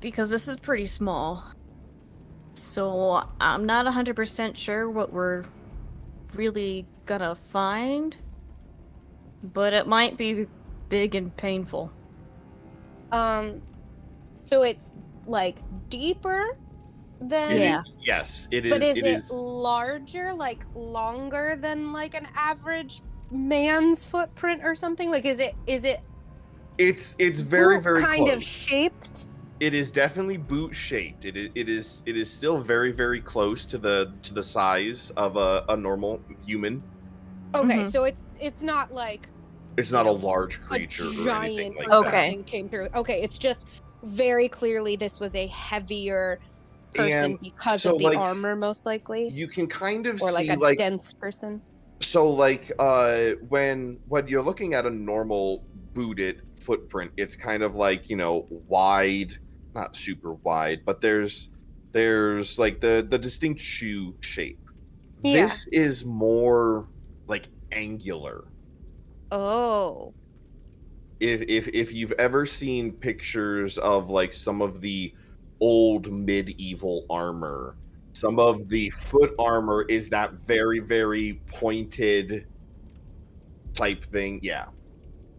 Because 0.00 0.30
this 0.30 0.48
is 0.48 0.56
pretty 0.56 0.86
small. 0.86 1.52
So 2.54 3.26
I'm 3.40 3.64
not 3.66 3.86
100% 3.86 4.56
sure 4.56 4.88
what 4.90 5.12
we're 5.12 5.44
really 6.34 6.86
gonna 7.06 7.34
find. 7.34 8.16
But 9.42 9.72
it 9.72 9.86
might 9.86 10.16
be 10.16 10.46
big 10.88 11.14
and 11.14 11.36
painful. 11.36 11.90
Um 13.10 13.62
so 14.44 14.62
it's 14.62 14.94
like 15.26 15.58
deeper 15.88 16.56
than 17.20 17.52
It 17.52 17.60
Yeah. 17.60 17.80
is- 17.82 17.92
yes, 18.00 18.48
it 18.50 18.66
is. 18.66 18.72
but 18.72 18.82
is 18.82 18.96
it 18.96 19.04
it, 19.04 19.14
is. 19.16 19.30
larger, 19.32 20.32
like 20.32 20.64
longer 20.74 21.56
than 21.56 21.92
like 21.92 22.14
an 22.14 22.26
average 22.34 23.00
man's 23.30 24.04
footprint 24.04 24.62
or 24.64 24.74
something? 24.74 25.10
Like 25.10 25.24
is 25.24 25.38
it 25.40 25.54
is 25.66 25.84
it 25.84 26.00
It's 26.78 27.14
it's 27.18 27.40
very 27.40 27.80
very 27.80 28.02
kind 28.02 28.24
close. 28.26 28.36
of 28.36 28.42
shaped? 28.42 29.26
It 29.62 29.74
is 29.74 29.92
definitely 29.92 30.38
boot 30.38 30.74
shaped. 30.74 31.24
It 31.24 31.36
is 31.36 31.50
it 31.54 31.68
is 31.68 32.02
it 32.04 32.16
is 32.16 32.34
still 32.34 32.60
very 32.60 32.90
very 32.90 33.20
close 33.20 33.64
to 33.66 33.78
the 33.78 34.10
to 34.24 34.34
the 34.34 34.42
size 34.42 35.10
of 35.10 35.36
a, 35.36 35.62
a 35.68 35.76
normal 35.76 36.24
human. 36.44 36.82
Okay, 37.54 37.84
Mhm. 37.84 37.92
so 37.92 38.04
it's 38.04 38.20
it's 38.40 38.62
not 38.62 38.92
like 38.92 39.28
It's 39.76 39.92
not 39.92 40.06
You 40.06 40.10
a 40.10 40.12
know, 40.12 40.18
large 40.18 40.60
a 40.60 40.64
creature 40.68 41.04
or 41.04 41.28
anything 41.30 41.74
like 41.76 41.86
or 41.92 42.02
that. 42.02 42.08
Okay. 42.08 42.36
came 42.46 42.68
through. 42.68 42.88
Okay, 42.94 43.22
it's 43.22 43.38
just 43.38 43.64
very 44.04 44.48
clearly 44.48 44.96
this 44.96 45.20
was 45.20 45.34
a 45.36 45.46
heavier 45.46 46.40
person 46.94 47.34
And 47.34 47.38
because 47.40 47.82
so, 47.82 47.90
of 47.92 47.98
the 47.98 48.04
like, 48.04 48.18
armor, 48.18 48.56
most 48.56 48.86
likely, 48.86 49.34
You 49.34 49.48
can 49.48 49.66
kind 49.68 50.06
of 50.06 50.20
or 50.20 50.30
see 50.30 50.48
like 50.48 50.50
a 50.50 50.56
like 50.56 50.78
dense 50.78 51.14
person. 51.14 51.62
so 52.00 52.30
like 52.30 52.70
uh 52.78 53.30
when 53.48 53.98
when 54.06 54.26
you're 54.28 54.42
looking 54.42 54.74
at 54.74 54.86
a 54.86 54.90
normal 54.90 55.64
booted 55.94 56.42
footprint 56.60 57.12
it's 57.16 57.36
kind 57.36 57.62
of 57.62 57.74
like 57.76 58.08
you 58.08 58.16
know 58.16 58.46
wide 58.50 59.32
not 59.74 59.96
super 59.96 60.34
wide 60.34 60.80
but 60.84 61.00
there's 61.00 61.50
there's 61.92 62.58
like 62.58 62.80
the 62.80 63.06
the 63.08 63.18
distinct 63.18 63.60
shoe 63.60 64.14
shape 64.20 64.58
Yeah. 65.22 65.46
this 65.46 65.66
is 65.72 66.04
more 66.04 66.88
like 67.26 67.48
angular 67.70 68.44
Oh, 69.34 70.12
if 71.20 71.40
if 71.48 71.68
if 71.68 71.94
you've 71.94 72.12
ever 72.18 72.44
seen 72.44 72.92
pictures 72.92 73.78
of 73.78 74.10
like 74.10 74.30
some 74.30 74.60
of 74.60 74.82
the 74.82 75.14
old 75.60 76.12
medieval 76.12 77.06
armor 77.08 77.76
some 78.12 78.38
of 78.38 78.68
the 78.68 78.90
foot 78.90 79.32
armor 79.38 79.86
is 79.88 80.10
that 80.10 80.34
very 80.34 80.80
very 80.80 81.40
pointed 81.46 82.46
type 83.72 84.04
thing 84.04 84.38
yeah 84.42 84.66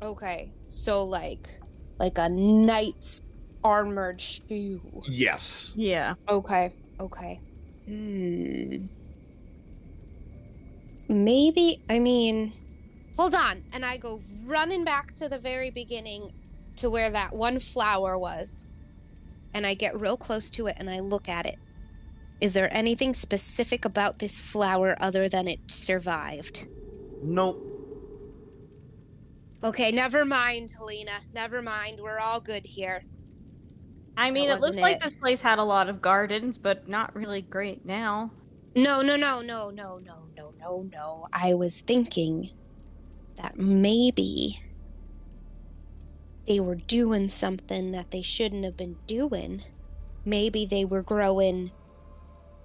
okay. 0.02 0.52
So 0.68 1.04
like 1.04 1.60
like 2.00 2.18
a 2.18 2.30
knight's 2.30 3.22
armored 3.64 4.20
shoe. 4.20 4.82
yes 5.08 5.74
Yeah. 5.76 6.16
Okay, 6.28 6.74
okay. 7.00 7.40
Hmm. 7.86 8.86
Maybe, 11.10 11.82
I 11.90 12.00
mean, 12.00 12.54
hold 13.16 13.36
on. 13.36 13.64
And 13.74 13.86
I 13.86 13.98
go 13.98 14.22
running 14.46 14.84
back 14.84 15.14
to 15.16 15.30
the 15.30 15.38
very 15.38 15.70
beginning 15.70 16.32
to 16.78 16.90
where 16.90 17.10
that 17.12 17.34
one 17.34 17.60
flower 17.60 18.18
was. 18.18 18.66
And 19.54 19.66
I 19.68 19.74
get 19.74 20.00
real 20.00 20.18
close 20.18 20.50
to 20.52 20.68
it 20.68 20.76
and 20.80 20.90
I 20.90 21.00
look 21.00 21.30
at 21.30 21.46
it. 21.46 21.60
Is 22.42 22.54
there 22.54 22.74
anything 22.74 23.14
specific 23.14 23.86
about 23.86 24.20
this 24.20 24.40
flower 24.40 24.98
other 25.00 25.30
than 25.30 25.48
it 25.48 25.72
survived? 25.72 26.68
nope 27.22 27.74
Okay, 29.64 29.92
never 29.92 30.26
mind, 30.26 30.74
Helena. 30.78 31.14
Never 31.34 31.62
mind. 31.62 32.02
We're 32.02 32.20
all 32.20 32.42
good 32.42 32.66
here. 32.66 33.06
I 34.16 34.32
mean, 34.32 34.50
it 34.50 34.60
looks 34.60 34.78
like 34.78 34.98
it. 34.98 35.02
this 35.02 35.16
place 35.16 35.42
had 35.42 35.60
a 35.60 35.64
lot 35.64 35.90
of 35.90 36.02
gardens, 36.02 36.58
but 36.58 36.88
not 36.88 37.16
really 37.16 37.42
great 37.42 37.86
now. 37.86 38.32
No, 38.76 39.02
no, 39.02 39.16
no, 39.16 39.42
no, 39.42 39.70
no, 39.70 40.00
no, 40.00 40.24
no, 40.36 40.54
no, 40.60 40.90
no. 40.92 41.28
I 41.34 41.54
was 41.54 41.82
thinking 41.82 42.52
that 43.36 43.58
maybe 43.58 44.60
they 46.48 46.60
were 46.60 46.76
doing 46.76 47.28
something 47.30 47.92
that 47.92 48.12
they 48.12 48.22
shouldn't 48.22 48.66
have 48.66 48.78
been 48.78 48.98
doing. 49.08 49.64
Maybe 50.26 50.66
they 50.66 50.86
were 50.86 51.02
growing 51.02 51.72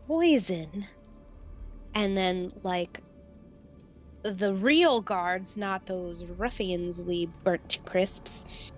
poison 0.07 0.87
and 1.95 2.17
then 2.17 2.51
like 2.63 3.01
the 4.23 4.55
real 4.55 5.01
guards, 5.01 5.57
not 5.57 5.87
those 5.87 6.25
ruffians 6.25 7.03
we 7.03 7.27
burnt 7.45 7.69
to 7.71 7.81
crisps, 7.81 8.73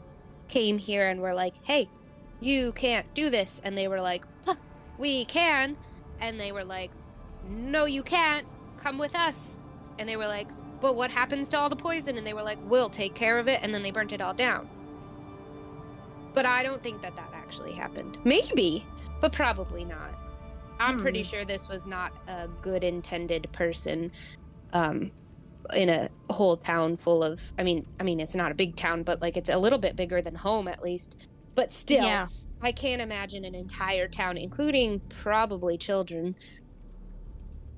came 0.48 0.78
here 0.78 1.08
and 1.08 1.20
were 1.20 1.34
like, 1.34 1.54
"Hey, 1.64 1.88
you 2.40 2.72
can't 2.72 3.12
do 3.14 3.30
this," 3.30 3.60
and 3.64 3.76
they 3.76 3.88
were 3.88 4.00
like, 4.00 4.24
huh, 4.46 4.56
"We 4.98 5.24
can," 5.26 5.76
and 6.20 6.40
they 6.40 6.52
were 6.52 6.64
like, 6.64 6.92
"No, 7.48 7.84
you 7.86 8.02
can't. 8.02 8.46
Come 8.78 8.98
with 8.98 9.14
us," 9.14 9.58
and 9.98 10.08
they 10.08 10.16
were 10.16 10.26
like, 10.26 10.48
"But 10.80 10.96
what 10.96 11.10
happens 11.10 11.48
to 11.50 11.58
all 11.58 11.68
the 11.68 11.76
poison?" 11.76 12.16
And 12.16 12.26
they 12.26 12.32
were 12.34 12.42
like, 12.42 12.58
"We'll 12.62 12.90
take 12.90 13.14
care 13.14 13.38
of 13.38 13.48
it," 13.48 13.60
and 13.62 13.72
then 13.74 13.82
they 13.82 13.90
burnt 13.90 14.12
it 14.12 14.20
all 14.22 14.34
down. 14.34 14.68
But 16.32 16.46
I 16.46 16.62
don't 16.62 16.82
think 16.82 17.02
that 17.02 17.16
that 17.16 17.30
actually 17.34 17.72
happened. 17.72 18.18
Maybe, 18.24 18.84
but 19.20 19.32
probably 19.32 19.84
not. 19.84 20.14
I'm 20.78 20.98
pretty 20.98 21.22
Hmm. 21.22 21.24
sure 21.24 21.44
this 21.44 21.68
was 21.68 21.86
not 21.86 22.12
a 22.28 22.48
good 22.62 22.84
intended 22.84 23.50
person 23.52 24.10
um 24.72 25.10
in 25.74 25.88
a 25.88 26.08
whole 26.30 26.56
town 26.56 26.96
full 26.96 27.22
of 27.22 27.52
I 27.58 27.62
mean 27.64 27.86
I 28.00 28.04
mean 28.04 28.18
it's 28.20 28.34
not 28.34 28.50
a 28.50 28.54
big 28.54 28.76
town 28.76 29.02
but 29.02 29.20
like 29.20 29.36
it's 29.36 29.50
a 29.50 29.58
little 29.58 29.78
bit 29.78 29.96
bigger 29.96 30.22
than 30.22 30.34
home 30.36 30.68
at 30.68 30.82
least. 30.82 31.16
But 31.60 31.74
still 31.74 32.04
Yeah. 32.04 32.28
I 32.62 32.72
can't 32.72 33.02
imagine 33.02 33.44
an 33.44 33.54
entire 33.54 34.08
town 34.08 34.38
including 34.38 35.00
probably 35.10 35.76
children 35.76 36.34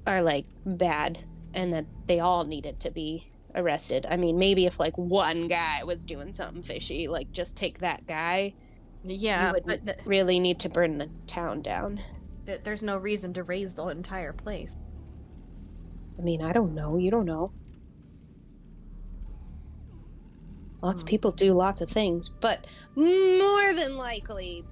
are 0.07 0.23
like 0.23 0.47
bad 0.64 1.18
and 1.53 1.73
that 1.73 1.87
they 2.07 2.21
all 2.21 2.45
needed 2.45 2.79
to 2.81 2.90
be 2.92 3.31
arrested. 3.57 4.07
I 4.09 4.16
mean 4.16 4.38
maybe 4.38 4.66
if 4.66 4.79
like 4.79 4.97
one 4.97 5.49
guy 5.49 5.83
was 5.85 6.07
doing 6.07 6.33
something 6.33 6.62
fishy 6.62 7.09
like 7.09 7.33
just 7.33 7.57
take 7.57 7.81
that 7.81 8.07
guy 8.07 8.55
Yeah, 9.03 9.49
you 9.49 9.53
but 9.53 9.66
would 9.66 9.85
th- 9.87 9.99
really 10.05 10.38
need 10.38 10.61
to 10.61 10.68
burn 10.68 10.99
the 10.99 11.11
town 11.27 11.61
down. 11.62 12.01
th- 12.47 12.61
there's 12.62 12.85
no 12.85 12.97
reason 12.97 13.33
to 13.35 13.42
raze 13.42 13.75
the 13.75 13.87
entire 13.88 14.33
place. 14.33 14.77
I 16.18 16.23
mean, 16.23 16.40
I 16.42 16.53
don't 16.53 16.73
know. 16.75 16.99
You 16.99 17.11
don't 17.11 17.27
know. 17.27 17.53
Lots 20.83 21.03
of 21.03 21.07
Hmm. 21.09 21.11
people 21.11 21.31
do 21.31 21.53
lots 21.53 21.81
of 21.81 21.88
things, 21.88 22.29
but 22.29 22.66
more 22.97 23.73
than 23.75 23.97
likely 23.97 24.64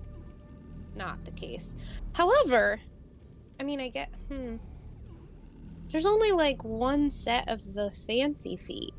not 0.96 1.24
the 1.24 1.30
case. 1.30 1.74
However, 2.12 2.80
I 3.58 3.62
mean, 3.62 3.80
I 3.80 3.88
get, 3.88 4.12
hmm. 4.28 4.56
There's 5.88 6.06
only 6.06 6.30
like 6.32 6.62
one 6.62 7.10
set 7.10 7.48
of 7.48 7.74
the 7.74 7.90
fancy 7.90 8.56
feet. 8.56 8.94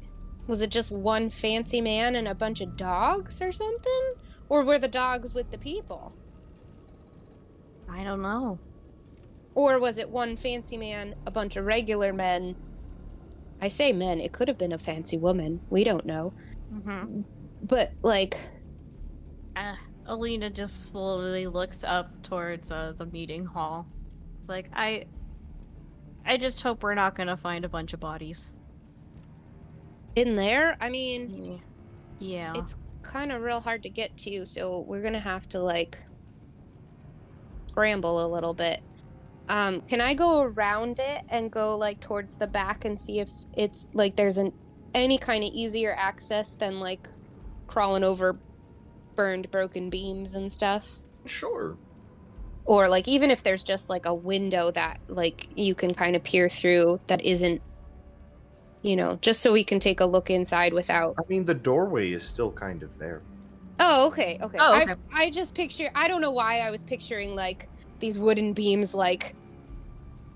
Was 0.48 0.62
it 0.62 0.72
just 0.72 0.92
one 0.92 1.30
fancy 1.30 1.80
man 1.80 2.16
and 2.16 2.28
a 2.28 2.36
bunch 2.36 2.60
of 2.60 2.76
dogs 2.76 3.42
or 3.42 3.52
something? 3.52 4.14
Or 4.50 4.64
were 4.66 4.80
the 4.80 4.88
dogs 4.90 5.34
with 5.34 5.52
the 5.52 5.58
people? 5.58 6.14
I 7.90 8.04
don't 8.04 8.22
know. 8.22 8.60
Or 9.56 9.80
was 9.80 9.98
it 9.98 10.10
one 10.10 10.36
fancy 10.36 10.76
man, 10.78 11.16
a 11.26 11.32
bunch 11.32 11.56
of 11.56 11.66
regular 11.66 12.12
men? 12.12 12.56
I 13.62 13.68
say 13.68 13.94
men, 13.94 14.20
it 14.20 14.32
could 14.34 14.48
have 14.48 14.58
been 14.58 14.72
a 14.74 14.78
fancy 14.78 15.18
woman. 15.18 15.62
We 15.70 15.84
don't 15.84 16.06
know. 16.06 16.34
Mm-hmm. 16.74 17.22
But, 17.64 17.92
like, 18.02 18.38
Uh, 19.56 19.76
Alina 20.08 20.50
just 20.50 20.90
slowly 20.90 21.46
looks 21.48 21.84
up 21.84 22.24
towards 22.24 22.72
uh, 22.72 22.94
the 22.98 23.06
meeting 23.06 23.46
hall. 23.46 23.86
It's 24.40 24.50
like 24.50 24.70
I, 24.74 25.06
I 26.26 26.38
just 26.38 26.62
hope 26.62 26.82
we're 26.84 26.96
not 26.96 27.16
gonna 27.16 27.38
find 27.38 27.66
a 27.66 27.70
bunch 27.70 27.94
of 27.94 28.00
bodies. 28.00 28.54
in 30.16 30.36
there, 30.36 30.76
I 30.82 30.90
mean, 30.90 31.62
Yeah. 32.20 32.52
it's 32.58 32.76
kind 33.02 33.32
of 33.32 33.42
real 33.42 33.62
hard 33.62 33.84
to 33.84 33.90
get 33.90 34.18
to, 34.18 34.46
so 34.46 34.82
we're 34.82 35.02
gonna 35.02 35.20
have 35.22 35.48
to, 35.50 35.60
like, 35.62 35.98
scramble 37.70 38.26
a 38.26 38.28
little 38.28 38.54
bit. 38.54 38.82
Um, 39.48 39.80
can 39.82 40.02
I 40.02 40.14
go 40.14 40.42
around 40.42 41.00
it 41.00 41.22
and 41.30 41.50
go, 41.50 41.78
like, 41.78 42.02
towards 42.02 42.36
the 42.38 42.48
back 42.48 42.84
and 42.84 43.00
see 43.00 43.20
if 43.20 43.30
it's, 43.54 43.88
like, 43.94 44.18
there's 44.18 44.38
an 44.38 44.52
any 44.94 45.18
kind 45.18 45.44
of 45.44 45.50
easier 45.54 45.94
access 45.98 46.56
than, 46.56 46.80
like, 46.80 47.08
crawling 47.68 48.04
over 48.04 48.42
burned, 49.16 49.52
broken 49.52 49.90
beams 49.90 50.36
and 50.36 50.52
stuff? 50.54 50.86
Sure. 51.26 51.80
or 52.66 52.88
like 52.90 53.08
even 53.08 53.32
if 53.32 53.44
there's 53.44 53.64
just 53.64 53.90
like 53.90 54.06
a 54.06 54.14
window 54.16 54.72
that 54.72 55.00
like 55.08 55.48
you 55.56 55.76
can 55.76 55.94
kind 55.94 56.16
of 56.16 56.24
peer 56.24 56.50
through 56.50 57.00
that 57.08 57.22
isn't 57.24 57.62
you 58.84 58.96
know 58.96 59.18
just 59.22 59.42
so 59.42 59.52
we 59.54 59.64
can 59.64 59.80
take 59.80 60.00
a 60.00 60.06
look 60.06 60.30
inside 60.30 60.74
without 60.74 61.14
I 61.20 61.24
mean, 61.30 61.46
the 61.46 61.54
doorway 61.54 62.12
is 62.12 62.28
still 62.28 62.52
kind 62.52 62.84
of 62.84 62.98
there. 62.98 63.26
oh 63.80 64.08
okay 64.08 64.38
okay, 64.42 64.58
Oh, 64.60 64.82
okay. 64.82 64.94
I, 65.14 65.26
I 65.26 65.30
just 65.30 65.56
picture 65.56 65.90
i 65.96 66.08
don't 66.08 66.22
know 66.22 66.32
why 66.32 66.60
i 66.62 66.72
was 66.72 66.84
picturing 66.84 67.36
like 67.36 67.70
these 68.00 68.18
wooden 68.20 68.54
beams 68.54 68.94
like 68.94 69.36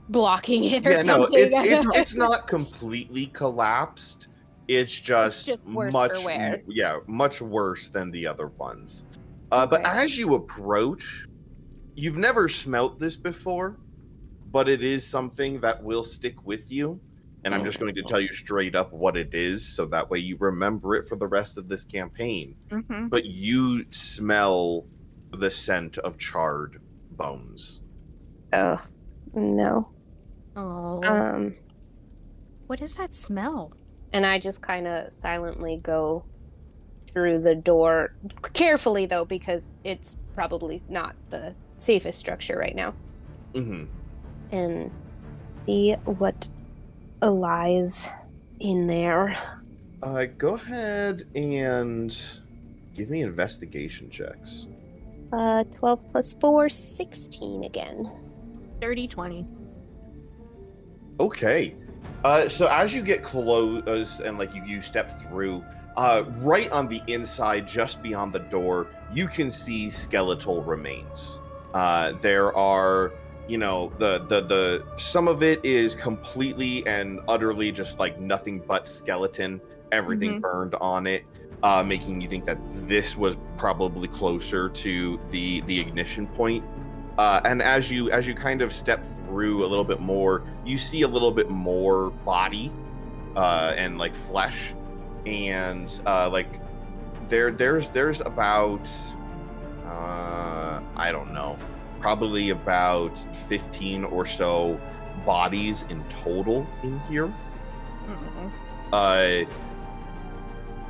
blocking 0.09 0.63
it 0.65 0.85
or 0.85 0.91
Yeah, 0.91 1.01
no, 1.03 1.25
something 1.25 1.43
it, 1.43 1.51
it's, 1.53 1.85
it's 1.93 2.15
not 2.15 2.47
completely 2.47 3.27
collapsed. 3.27 4.27
It's 4.67 4.99
just, 4.99 5.45
just 5.45 5.65
worse 5.65 5.93
for 5.93 6.07
much, 6.07 6.23
wear. 6.23 6.61
yeah, 6.67 6.99
much 7.07 7.41
worse 7.41 7.89
than 7.89 8.11
the 8.11 8.25
other 8.25 8.47
ones. 8.47 9.05
Uh, 9.51 9.65
But 9.67 9.85
as 9.85 10.17
you 10.17 10.35
approach, 10.35 11.27
you've 11.95 12.17
never 12.17 12.49
smelt 12.49 12.99
this 12.99 13.15
before, 13.15 13.77
but 14.51 14.67
it 14.67 14.83
is 14.83 15.05
something 15.05 15.59
that 15.61 15.83
will 15.83 16.03
stick 16.03 16.35
with 16.45 16.71
you. 16.71 16.99
And 17.43 17.53
I'm 17.53 17.63
just 17.63 17.79
going 17.79 17.93
to 17.93 18.01
tell 18.01 18.19
you 18.19 18.33
straight 18.33 18.73
up 18.75 18.91
what 18.91 19.15
it 19.15 19.35
is, 19.35 19.63
so 19.63 19.85
that 19.85 20.09
way 20.09 20.17
you 20.17 20.35
remember 20.39 20.95
it 20.95 21.05
for 21.07 21.15
the 21.15 21.27
rest 21.27 21.59
of 21.59 21.67
this 21.69 21.85
campaign. 21.85 22.55
mm-hmm. 22.71 23.07
But 23.07 23.25
you 23.25 23.85
smell 23.91 24.87
the 25.31 25.51
scent 25.51 25.99
of 25.99 26.17
charred 26.17 26.81
bones. 27.11 27.81
Ugh, 28.53 28.79
no 29.33 29.89
Oh, 30.55 31.01
um 31.03 31.55
what 32.67 32.81
is 32.81 32.95
that 32.95 33.13
smell? 33.13 33.73
And 34.15 34.25
i 34.25 34.39
just 34.39 34.61
kind 34.61 34.87
of 34.87 35.11
silently 35.11 35.77
go 35.77 36.23
through 37.11 37.37
the 37.39 37.53
door 37.53 38.13
carefully 38.53 39.05
though 39.05 39.25
because 39.25 39.79
it's 39.83 40.17
probably 40.33 40.81
not 40.89 41.15
the 41.29 41.53
safest 41.77 42.17
structure 42.19 42.57
right 42.57 42.75
now 42.75 42.93
Mm-hmm. 43.53 43.85
and 44.51 44.93
see 45.57 45.93
what 46.03 46.49
lies 47.21 48.09
in 48.59 48.85
there. 48.85 49.37
Uh, 50.03 50.25
go 50.37 50.55
ahead 50.55 51.25
and 51.35 52.15
give 52.93 53.09
me 53.09 53.21
investigation 53.21 54.09
checks. 54.09 54.67
Uh, 55.31 55.63
12 55.79 56.11
plus 56.11 56.33
4, 56.33 56.67
16 56.67 57.63
again. 57.63 58.11
30 58.81 59.07
20. 59.07 59.47
Okay. 61.21 61.75
Uh, 62.25 62.49
so 62.49 62.65
as 62.65 62.91
you 62.91 63.03
get 63.03 63.21
close 63.21 64.19
and 64.19 64.39
like 64.39 64.51
you, 64.55 64.63
you 64.65 64.81
step 64.81 65.11
through, 65.21 65.63
uh, 65.95 66.23
right 66.37 66.71
on 66.71 66.87
the 66.87 66.99
inside, 67.05 67.67
just 67.67 68.01
beyond 68.01 68.33
the 68.33 68.39
door, 68.39 68.87
you 69.13 69.27
can 69.27 69.51
see 69.51 69.91
skeletal 69.91 70.63
remains. 70.63 71.39
Uh, 71.75 72.13
there 72.21 72.51
are, 72.57 73.13
you 73.47 73.59
know, 73.59 73.93
the 73.99 74.25
the 74.27 74.41
the 74.41 74.83
some 74.97 75.27
of 75.27 75.43
it 75.43 75.63
is 75.63 75.93
completely 75.93 76.85
and 76.87 77.19
utterly 77.27 77.71
just 77.71 77.99
like 77.99 78.19
nothing 78.19 78.59
but 78.67 78.87
skeleton. 78.87 79.61
Everything 79.91 80.33
Mhm. 80.33 80.41
burned 80.41 80.73
on 80.81 81.05
it, 81.05 81.25
uh, 81.61 81.83
making 81.83 82.21
you 82.21 82.27
think 82.27 82.45
that 82.45 82.57
this 82.87 83.15
was 83.15 83.37
probably 83.55 84.07
closer 84.07 84.67
to 84.69 85.19
the 85.29 85.61
the 85.61 85.79
ignition 85.79 86.25
point. 86.25 86.65
Uh, 87.17 87.39
and 87.45 87.61
as 87.61 87.89
you 87.89 88.11
as 88.11 88.27
you 88.27 88.35
kind 88.35 88.61
of 88.61 88.73
step 88.73 89.05
through 89.17 89.65
a 89.65 89.67
little 89.67 89.85
bit 89.85 90.01
more, 90.01 90.43
you 90.65 90.77
see 90.77 91.03
a 91.03 91.07
little 91.07 91.31
bit 91.31 91.49
more 91.49 92.09
body 92.25 92.71
uh, 93.35 93.73
and 93.77 93.97
like 93.97 94.13
flesh, 94.13 94.73
and 95.25 96.01
uh, 96.05 96.29
like 96.29 96.59
there 97.29 97.51
there's 97.51 97.89
there's 97.89 98.19
about 98.21 98.89
uh, 99.85 100.81
I 100.97 101.11
don't 101.11 101.33
know, 101.33 101.57
probably 102.01 102.49
about 102.49 103.17
fifteen 103.47 104.03
or 104.03 104.25
so 104.25 104.79
bodies 105.25 105.85
in 105.89 106.03
total 106.09 106.67
in 106.83 106.99
here. 107.01 107.33
Mm-mm. 108.07 108.51
Uh, 108.91 109.49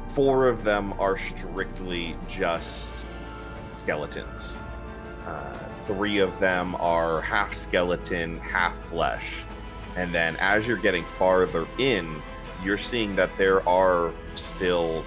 four 0.10 0.50
of 0.50 0.64
them 0.64 0.94
are 1.00 1.18
strictly 1.18 2.16
just 2.28 3.06
skeletons. 3.78 4.60
Uh, 5.26 5.54
three 5.86 6.20
of 6.20 6.38
them 6.40 6.76
are 6.76 7.22
half 7.22 7.54
skeleton, 7.54 8.38
half 8.40 8.76
flesh. 8.86 9.44
And 9.96 10.14
then 10.14 10.36
as 10.40 10.68
you're 10.68 10.78
getting 10.78 11.06
farther 11.06 11.66
in, 11.78 12.22
you're 12.64 12.78
seeing 12.78 13.16
that 13.16 13.30
there 13.38 13.68
are 13.68 14.12
still 14.36 15.04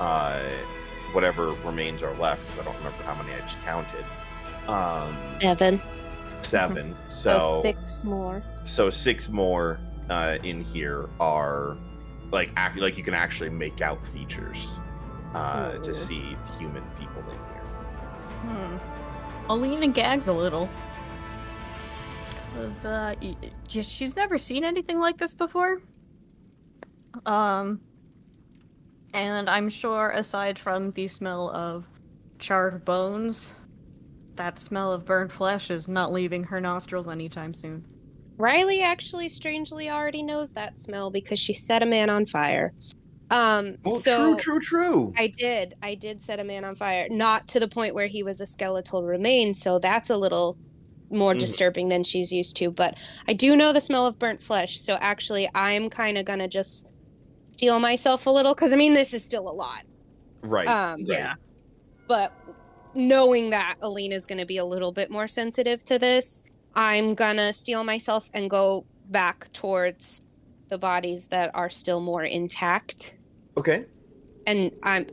uh, 0.00 0.40
whatever 1.12 1.52
remains 1.64 2.02
are 2.02 2.14
left. 2.16 2.46
'cause 2.48 2.60
I 2.60 2.64
don't 2.64 2.76
remember 2.78 3.02
how 3.04 3.14
many 3.22 3.34
I 3.34 3.40
just 3.40 3.62
counted. 3.64 4.04
Um, 4.68 5.16
Seven. 5.40 5.80
seven. 6.42 6.96
So, 7.08 7.38
So, 7.38 7.60
six 7.62 8.04
more. 8.04 8.42
so 8.64 8.90
six 8.90 9.28
more 9.28 9.78
uh, 10.10 10.38
in 10.42 10.60
here 10.62 11.08
are 11.20 11.76
like 12.32 12.50
act, 12.56 12.78
like 12.78 12.96
you 12.98 13.04
can 13.04 13.14
actually 13.14 13.50
make 13.50 13.80
out 13.80 14.04
features 14.06 14.80
uh, 15.34 15.72
Ooh. 15.76 15.82
to 15.84 15.94
see 15.94 16.36
human 16.58 16.82
people 16.98 17.22
in 17.22 17.36
here. 17.36 17.64
Hmm. 18.42 18.76
Alina 19.48 19.88
gags 19.88 20.28
a 20.28 20.32
little. 20.32 20.68
'Cause, 22.54 22.84
uh, 22.84 23.14
she's 23.68 24.16
never 24.16 24.38
seen 24.38 24.64
anything 24.64 24.98
like 25.00 25.18
this 25.18 25.34
before. 25.34 25.82
Um, 27.26 27.80
and 29.12 29.50
I'm 29.50 29.68
sure 29.68 30.10
aside 30.10 30.58
from 30.58 30.92
the 30.92 31.08
smell 31.08 31.50
of 31.50 31.86
charred 32.38 32.84
bones, 32.84 33.54
that 34.36 34.58
smell 34.58 34.92
of 34.92 35.04
burnt 35.04 35.30
flesh 35.32 35.70
is 35.70 35.88
not 35.88 36.12
leaving 36.12 36.44
her 36.44 36.60
nostrils 36.60 37.06
anytime 37.08 37.54
soon. 37.54 37.84
Riley 38.36 38.82
actually 38.82 39.28
strangely 39.28 39.88
already 39.90 40.22
knows 40.22 40.52
that 40.52 40.78
smell 40.78 41.10
because 41.10 41.38
she 41.38 41.54
set 41.54 41.82
a 41.82 41.86
man 41.86 42.10
on 42.10 42.26
fire. 42.26 42.72
Um 43.30 43.76
Oh, 43.86 43.94
so 43.98 44.36
true, 44.36 44.58
true, 44.58 44.60
true. 44.60 45.12
I 45.16 45.28
did. 45.28 45.74
I 45.82 45.94
did 45.94 46.20
set 46.22 46.38
a 46.40 46.44
man 46.44 46.64
on 46.64 46.74
fire. 46.76 47.06
Not 47.10 47.48
to 47.48 47.60
the 47.60 47.68
point 47.68 47.94
where 47.94 48.06
he 48.06 48.22
was 48.22 48.40
a 48.40 48.46
skeletal 48.46 49.02
remain, 49.02 49.54
so 49.54 49.78
that's 49.78 50.10
a 50.10 50.16
little 50.16 50.56
more 51.10 51.34
Mhm. 51.34 51.38
disturbing 51.40 51.88
than 51.88 52.04
she's 52.04 52.32
used 52.32 52.56
to. 52.56 52.70
But 52.70 52.98
I 53.28 53.32
do 53.32 53.56
know 53.56 53.72
the 53.72 53.80
smell 53.80 54.06
of 54.06 54.18
burnt 54.18 54.42
flesh, 54.42 54.78
so 54.78 54.94
actually 55.00 55.48
I'm 55.54 55.88
kind 55.90 56.18
of 56.18 56.24
gonna 56.24 56.48
just 56.48 56.86
steel 57.54 57.78
myself 57.78 58.26
a 58.26 58.30
little 58.30 58.54
because 58.54 58.72
I 58.72 58.76
mean 58.76 58.94
this 58.94 59.14
is 59.14 59.24
still 59.24 59.48
a 59.48 59.52
lot. 59.52 59.82
right. 60.42 60.68
Um, 60.68 61.04
right. 61.08 61.36
But 62.06 62.32
knowing 62.94 63.50
that 63.50 63.76
Alina's 63.80 64.26
gonna 64.26 64.44
be 64.46 64.58
a 64.58 64.64
little 64.64 64.92
bit 64.92 65.10
more 65.10 65.26
sensitive 65.28 65.82
to 65.84 65.98
this, 65.98 66.42
I'm 66.74 67.14
gonna 67.14 67.52
steel 67.54 67.84
myself 67.84 68.28
and 68.34 68.50
go 68.50 68.84
back 69.06 69.50
towards 69.52 70.20
the 70.68 70.78
bodies 70.78 71.28
that 71.28 71.50
are 71.54 71.70
still 71.70 72.00
more 72.00 72.24
intact 72.24 73.16
Okay. 73.56 73.84
and 74.46 74.72
I'm 74.82 75.06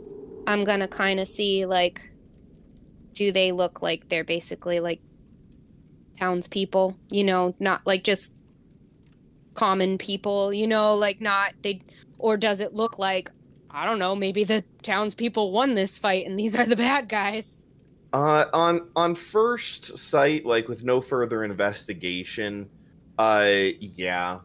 I'm 0.48 0.64
gonna 0.64 0.88
kind 0.88 1.20
of 1.20 1.28
see 1.28 1.66
like, 1.66 2.12
do 3.14 3.32
they 3.32 3.52
look 3.52 3.82
like 3.82 4.10
they're 4.10 4.24
basically 4.24 4.80
like 4.80 5.02
townspeople? 6.18 6.98
You 7.10 7.24
know, 7.24 7.56
not 7.60 7.86
like 7.86 8.04
just 8.04 8.36
common 9.54 9.98
people. 9.98 10.54
You 10.54 10.68
know, 10.68 10.96
like 10.96 11.22
not 11.22 11.54
they, 11.62 11.82
or 12.18 12.38
does 12.38 12.60
it 12.62 12.74
look 12.74 12.98
like 13.00 13.30
I 13.70 13.86
don't 13.86 14.00
know? 14.00 14.16
Maybe 14.16 14.44
the 14.44 14.64
townspeople 14.82 15.52
won 15.52 15.76
this 15.76 15.98
fight 15.98 16.26
and 16.26 16.38
these 16.40 16.56
are 16.58 16.66
the 16.66 16.76
bad 16.76 17.08
guys. 17.08 17.68
Uh, 18.14 18.46
on 18.54 18.90
on 18.96 19.16
first 19.16 19.98
sight, 19.98 20.46
like 20.46 20.68
with 20.68 20.84
no 20.84 21.00
further 21.00 21.44
investigation, 21.46 22.70
uh, 23.18 23.48
yeah, 23.80 24.40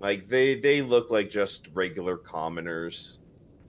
like 0.00 0.28
they 0.28 0.54
they 0.60 0.82
look 0.82 1.10
like 1.10 1.30
just 1.30 1.68
regular 1.74 2.16
commoners. 2.18 3.18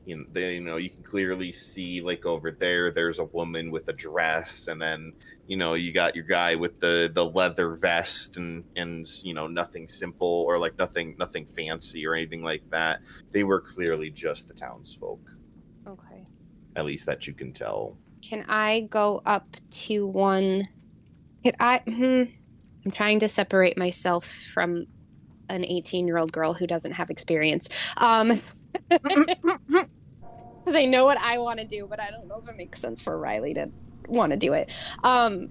You 0.05 0.17
know, 0.17 0.25
they 0.31 0.55
you 0.55 0.61
know 0.61 0.77
you 0.77 0.89
can 0.89 1.03
clearly 1.03 1.51
see 1.51 2.01
like 2.01 2.25
over 2.25 2.51
there. 2.51 2.91
There's 2.91 3.19
a 3.19 3.25
woman 3.25 3.71
with 3.71 3.87
a 3.89 3.93
dress, 3.93 4.67
and 4.67 4.81
then 4.81 5.13
you 5.47 5.57
know 5.57 5.73
you 5.75 5.93
got 5.93 6.15
your 6.15 6.25
guy 6.25 6.55
with 6.55 6.79
the 6.79 7.11
the 7.13 7.25
leather 7.25 7.75
vest, 7.75 8.37
and 8.37 8.65
and 8.75 9.05
you 9.23 9.33
know 9.33 9.47
nothing 9.47 9.87
simple 9.87 10.45
or 10.47 10.57
like 10.59 10.77
nothing 10.79 11.15
nothing 11.19 11.45
fancy 11.55 12.05
or 12.07 12.15
anything 12.15 12.43
like 12.43 12.63
that. 12.71 13.01
They 13.31 13.43
were 13.43 13.61
clearly 13.61 14.09
just 14.11 14.47
the 14.47 14.53
townsfolk, 14.53 15.21
Okay. 15.85 16.27
at 16.75 16.85
least 16.85 17.05
that 17.05 17.27
you 17.27 17.33
can 17.33 17.53
tell. 17.53 17.99
Can 18.21 18.45
I 18.47 18.81
go 18.81 19.21
up 19.25 19.55
to 19.71 20.05
one? 20.07 20.65
Can 21.43 21.53
I? 21.59 21.81
Hmm, 21.87 22.23
I'm 22.85 22.91
trying 22.91 23.19
to 23.21 23.29
separate 23.29 23.77
myself 23.77 24.25
from 24.25 24.87
an 25.49 25.65
18 25.65 26.07
year 26.07 26.17
old 26.17 26.31
girl 26.31 26.53
who 26.53 26.67
doesn't 26.67 26.93
have 26.93 27.09
experience. 27.09 27.69
Um, 27.97 28.41
because 30.65 30.75
I 30.75 30.85
know 30.85 31.05
what 31.05 31.19
I 31.19 31.37
want 31.39 31.59
to 31.59 31.65
do, 31.65 31.87
but 31.87 32.01
I 32.01 32.11
don't 32.11 32.27
know 32.27 32.39
if 32.41 32.47
it 32.47 32.55
makes 32.55 32.79
sense 32.79 33.01
for 33.01 33.17
Riley 33.17 33.53
to 33.55 33.71
want 34.07 34.31
to 34.31 34.37
do 34.37 34.53
it. 34.53 34.69
Um, 35.03 35.49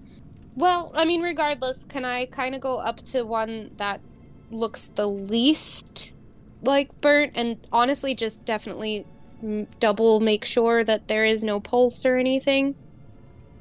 well, 0.55 0.93
I 0.95 1.05
mean, 1.05 1.23
regardless, 1.23 1.85
can 1.85 2.05
I 2.05 2.27
kind 2.27 2.55
of 2.55 2.61
go 2.61 2.79
up 2.79 2.99
to 3.07 3.23
one 3.23 3.71
that 3.77 4.01
looks 4.51 4.89
the 4.89 5.07
least 5.07 6.13
like 6.63 7.01
burnt, 7.01 7.33
and 7.35 7.59
honestly, 7.73 8.15
just 8.15 8.45
definitely 8.45 9.07
double 9.79 10.21
make 10.21 10.45
sure 10.45 10.83
that 10.83 11.09
there 11.09 11.25
is 11.25 11.45
no 11.45 11.61
pulse 11.61 12.05
or 12.05 12.17
anything? 12.17 12.75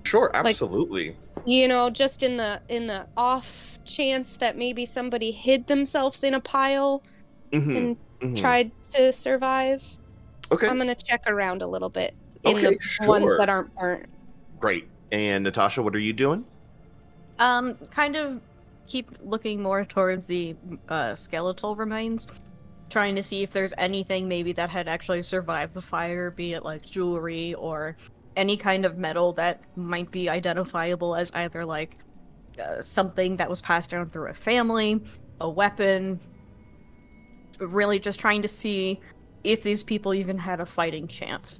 Sure, 0.03 0.31
absolutely. 0.33 1.15
You 1.47 1.67
know 1.67 1.89
just 1.89 2.21
in 2.21 2.37
the 2.37 2.61
in 2.69 2.87
the 2.87 3.07
off 3.15 3.79
chance 3.85 4.35
that 4.37 4.57
maybe 4.57 4.85
somebody 4.85 5.31
hid 5.31 5.65
themselves 5.67 6.23
in 6.23 6.33
a 6.33 6.39
pile 6.39 7.01
Mhm, 7.53 7.77
and 7.77 7.97
mhm. 8.19 8.35
tried 8.35 8.71
to 8.93 9.13
survive 9.13 9.81
Okay, 10.51 10.67
i'm 10.67 10.77
gonna 10.77 10.93
check 10.93 11.23
around 11.27 11.61
a 11.61 11.67
little 11.67 11.89
bit 11.89 12.13
in 12.43 12.57
Okay, 12.57 12.77
the 12.99 13.07
ones 13.07 13.37
that 13.37 13.49
aren't 13.49 13.73
burnt 13.75 14.05
great. 14.59 14.87
And 15.11 15.45
Natasha, 15.45 15.81
what 15.81 15.95
are 15.95 15.99
you 15.99 16.11
doing? 16.11 16.43
Um, 17.39 17.75
kind 17.91 18.17
of 18.17 18.41
keep 18.87 19.09
looking 19.23 19.61
more 19.61 19.85
towards 19.85 20.27
the 20.27 20.55
uh, 20.89 21.15
skeletal 21.15 21.75
remains, 21.75 22.27
trying 22.89 23.15
to 23.15 23.21
see 23.21 23.43
if 23.43 23.51
there's 23.51 23.73
anything 23.77 24.27
maybe 24.27 24.51
that 24.53 24.69
had 24.69 24.87
actually 24.89 25.21
survived 25.21 25.73
the 25.73 25.81
fire, 25.81 26.31
be 26.31 26.53
it 26.53 26.63
like 26.65 26.81
jewelry 26.83 27.53
or 27.53 27.95
any 28.37 28.55
kind 28.55 28.85
of 28.85 28.97
metal 28.97 29.33
that 29.33 29.61
might 29.75 30.09
be 30.11 30.29
identifiable 30.29 31.15
as 31.15 31.31
either 31.33 31.65
like 31.65 31.97
uh, 32.63 32.81
something 32.81 33.35
that 33.37 33.49
was 33.49 33.61
passed 33.61 33.89
down 33.89 34.09
through 34.09 34.27
a 34.29 34.33
family, 34.33 35.01
a 35.41 35.49
weapon. 35.49 36.19
Really, 37.59 37.99
just 37.99 38.19
trying 38.19 38.43
to 38.43 38.47
see 38.47 39.01
if 39.43 39.63
these 39.63 39.83
people 39.83 40.13
even 40.13 40.37
had 40.37 40.61
a 40.61 40.65
fighting 40.65 41.07
chance. 41.07 41.59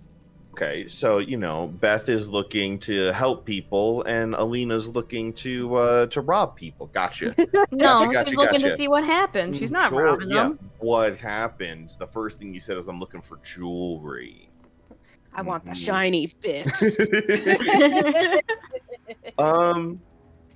Okay, 0.53 0.87
so 0.87 1.19
you 1.19 1.37
know 1.37 1.67
Beth 1.79 2.09
is 2.09 2.31
looking 2.31 2.79
to 2.79 3.11
help 3.13 3.45
people, 3.45 4.03
and 4.03 4.33
Alina's 4.33 4.87
looking 4.87 5.33
to 5.33 5.75
uh 5.75 6.05
to 6.07 6.21
rob 6.21 6.55
people. 6.55 6.87
Gotcha. 6.87 7.35
No, 7.71 8.11
gotcha, 8.11 8.29
she's 8.29 8.37
looking 8.37 8.61
to 8.61 8.71
see 8.71 8.87
what 8.87 9.03
happened. 9.03 9.55
She's 9.55 9.71
not 9.71 9.89
Sure, 9.89 10.05
robbing 10.05 10.29
yeah. 10.29 10.43
them. 10.43 10.59
What 10.79 11.17
happened? 11.17 11.95
The 11.99 12.07
first 12.07 12.39
thing 12.39 12.53
you 12.53 12.59
said 12.59 12.77
is 12.77 12.87
I'm 12.87 12.99
looking 12.99 13.21
for 13.21 13.37
jewelry. 13.43 14.46
I 15.37 15.41
want 15.41 15.63
the 15.65 15.71
Mhm. 15.71 15.85
shiny 15.85 16.33
bits 16.41 16.97
um 19.37 20.01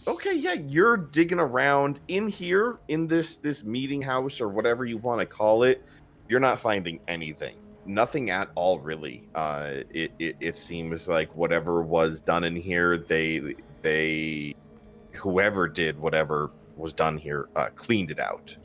okay 0.08 0.34
yeah 0.36 0.54
you're 0.54 0.98
digging 0.98 1.40
around 1.40 2.00
in 2.08 2.28
here 2.28 2.80
in 2.88 3.08
this 3.08 3.38
this 3.38 3.64
meeting 3.64 4.02
house 4.02 4.42
or 4.42 4.50
whatever 4.50 4.84
you 4.86 4.98
want 4.98 5.20
to 5.20 5.26
call 5.26 5.64
it. 5.64 5.84
You're 6.28 6.40
not 6.40 6.60
finding 6.60 7.00
anything. 7.08 7.56
Nothing 7.86 8.30
at 8.32 8.50
all 8.56 8.80
really. 8.80 9.28
Uh 9.36 9.82
it, 9.92 10.12
it 10.18 10.36
it 10.40 10.58
seems 10.58 11.08
like 11.08 11.36
whatever 11.36 11.84
was 11.84 12.20
done 12.22 12.44
in 12.44 12.56
here 12.56 12.98
they 12.98 13.56
they 13.82 14.54
whoever 15.16 15.68
did 15.68 16.00
whatever 16.00 16.52
was 16.76 16.94
done 16.94 17.18
here 17.18 17.48
uh 17.56 17.70
cleaned 17.76 18.10
it 18.12 18.20
out. 18.20 18.56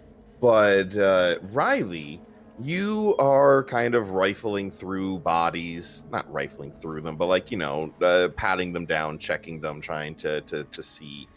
But 0.41 0.97
uh 0.97 1.37
riley 1.53 2.21
you 2.59 3.15
are 3.19 3.65
kind 3.65 3.95
of 3.95 4.11
rifling 4.13 4.71
through 4.71 5.19
bodies 5.21 6.05
not 6.11 6.31
rifling 6.31 6.73
through 6.73 7.03
them 7.03 7.17
but 7.17 7.27
like 7.27 7.51
you 7.51 7.59
know 7.59 7.93
uh, 8.03 8.29
patting 8.37 8.73
them 8.73 8.87
down 8.87 9.19
checking 9.19 9.61
them 9.61 9.81
trying 9.81 10.15
to 10.17 10.41
to, 10.43 10.65
to 10.67 10.83
see. 10.83 11.29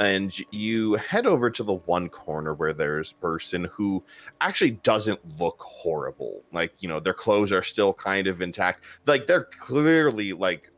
And 0.00 0.32
you 0.50 0.94
head 0.94 1.26
over 1.26 1.50
to 1.50 1.62
the 1.62 1.74
one 1.86 2.08
corner 2.08 2.54
where 2.54 2.72
there's 2.72 3.12
person 3.12 3.68
who 3.72 4.04
actually 4.40 4.72
doesn't 4.82 5.20
look 5.38 5.56
horrible. 5.60 6.44
Like 6.52 6.72
you 6.80 6.88
know 6.88 7.00
their 7.00 7.14
clothes 7.14 7.52
are 7.52 7.62
still 7.62 7.94
kind 7.94 8.26
of 8.26 8.40
intact. 8.42 8.84
Like 9.06 9.26
they're 9.26 9.48
clearly 9.60 10.32
like 10.32 10.70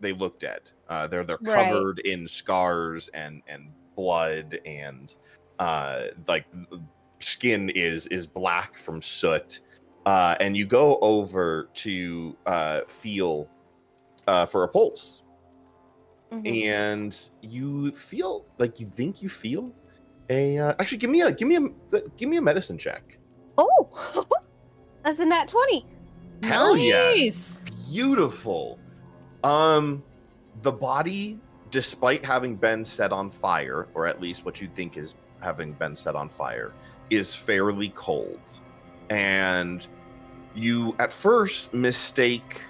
they 0.00 0.12
look 0.12 0.38
dead. 0.40 0.60
Uh 0.88 1.06
they're 1.08 1.24
they're 1.24 1.38
Right. 1.40 1.88
covered 1.88 2.00
in 2.00 2.28
scars 2.28 3.08
and 3.14 3.42
and 3.48 3.74
blood 3.96 4.58
and 4.64 5.14
uh 5.58 6.06
like 6.28 6.46
skin 7.20 7.68
is 7.70 8.06
is 8.08 8.26
black 8.26 8.76
from 8.78 9.02
soot 9.02 9.60
uh 10.06 10.36
and 10.40 10.56
you 10.56 10.64
go 10.64 10.98
over 11.00 11.68
to 11.74 12.36
uh 12.46 12.80
feel 12.88 13.48
uh 14.26 14.46
for 14.46 14.64
a 14.64 14.68
pulse. 14.68 15.22
Mhm. 16.32 16.66
and 16.66 17.30
you 17.40 17.90
feel 17.92 18.44
like 18.58 18.78
you 18.78 18.86
think 18.90 19.22
you 19.22 19.30
feel 19.30 19.72
a 20.28 20.58
uh, 20.58 20.74
actually 20.78 20.98
give 20.98 21.08
me 21.08 21.22
a 21.22 21.32
give 21.32 21.48
me 21.48 21.56
a 21.56 22.00
give 22.18 22.28
me 22.28 22.36
a 22.36 22.42
medicine 22.42 22.76
check. 22.76 23.18
Oh 23.56 24.24
that's 25.04 25.20
a 25.20 25.26
nat 25.26 25.48
20 25.48 25.84
hell 26.42 26.76
yes 26.76 27.62
Nice. 27.64 27.90
beautiful. 27.90 28.78
Um 29.42 30.02
the 30.62 30.72
body 30.72 31.38
despite 31.70 32.24
having 32.24 32.56
been 32.56 32.84
set 32.84 33.10
on 33.12 33.30
fire 33.30 33.88
or 33.94 34.06
at 34.06 34.20
least 34.20 34.44
what 34.44 34.60
you 34.60 34.68
think 34.74 34.96
is 34.98 35.14
having 35.42 35.72
been 35.72 35.96
set 35.96 36.14
on 36.14 36.28
fire 36.28 36.72
is 37.10 37.34
fairly 37.34 37.90
cold. 37.90 38.40
And 39.10 39.86
you 40.54 40.94
at 40.98 41.12
first 41.12 41.72
mistake 41.72 42.62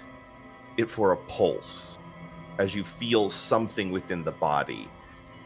it 0.77 0.89
for 0.89 1.11
a 1.11 1.17
pulse 1.17 1.97
as 2.57 2.75
you 2.75 2.83
feel 2.83 3.29
something 3.29 3.91
within 3.91 4.23
the 4.23 4.31
body. 4.31 4.87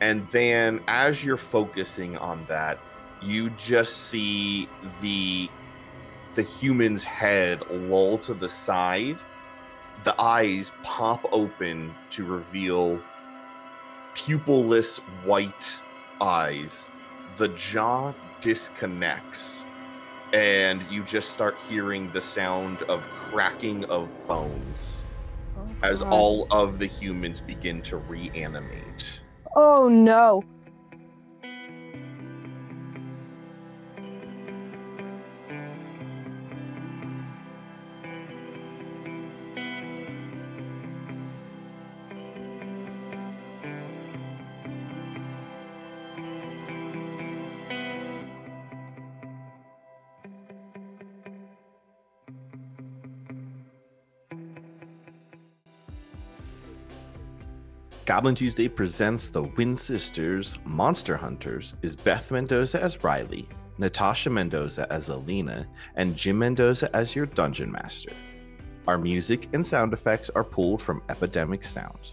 And 0.01 0.27
then 0.31 0.81
as 0.87 1.23
you're 1.23 1.37
focusing 1.37 2.17
on 2.17 2.45
that 2.47 2.79
you 3.25 3.49
just 3.51 4.09
see 4.09 4.67
the 5.01 5.49
the 6.35 6.41
human's 6.41 7.03
head 7.03 7.61
lull 7.69 8.17
to 8.19 8.33
the 8.33 8.49
side. 8.49 9.17
The 10.03 10.19
eyes 10.19 10.71
pop 10.81 11.25
open 11.31 11.93
to 12.11 12.25
reveal 12.25 12.99
pupilless 14.15 14.97
white 15.23 15.79
eyes 16.19 16.89
the 17.37 17.49
jaw 17.49 18.13
disconnects 18.41 19.65
and 20.33 20.83
you 20.89 21.03
just 21.03 21.31
start 21.31 21.55
hearing 21.69 22.11
the 22.11 22.21
sound 22.21 22.81
of 22.83 23.01
cracking 23.09 23.85
of 23.85 24.09
bones 24.27 25.05
Oh, 25.57 25.67
as 25.83 26.01
all 26.01 26.47
of 26.51 26.79
the 26.79 26.85
humans 26.85 27.39
begin 27.41 27.81
to 27.83 27.97
reanimate. 27.97 29.21
Oh 29.55 29.87
no. 29.87 30.43
Goblin 58.05 58.35
Tuesday 58.35 58.67
presents 58.67 59.29
the 59.29 59.43
Win 59.43 59.77
Sisters 59.77 60.57
Monster 60.65 61.15
Hunters 61.15 61.75
is 61.83 61.95
Beth 61.95 62.31
Mendoza 62.31 62.83
as 62.83 63.01
Riley, 63.01 63.47
Natasha 63.77 64.29
Mendoza 64.29 64.91
as 64.91 65.07
Alina, 65.07 65.65
and 65.95 66.13
Jim 66.13 66.37
Mendoza 66.37 66.93
as 66.93 67.15
your 67.15 67.25
Dungeon 67.27 67.71
Master. 67.71 68.11
Our 68.89 68.97
music 68.97 69.47
and 69.53 69.65
sound 69.65 69.93
effects 69.93 70.29
are 70.31 70.43
pulled 70.43 70.81
from 70.81 71.01
Epidemic 71.07 71.63
Sound. 71.63 72.11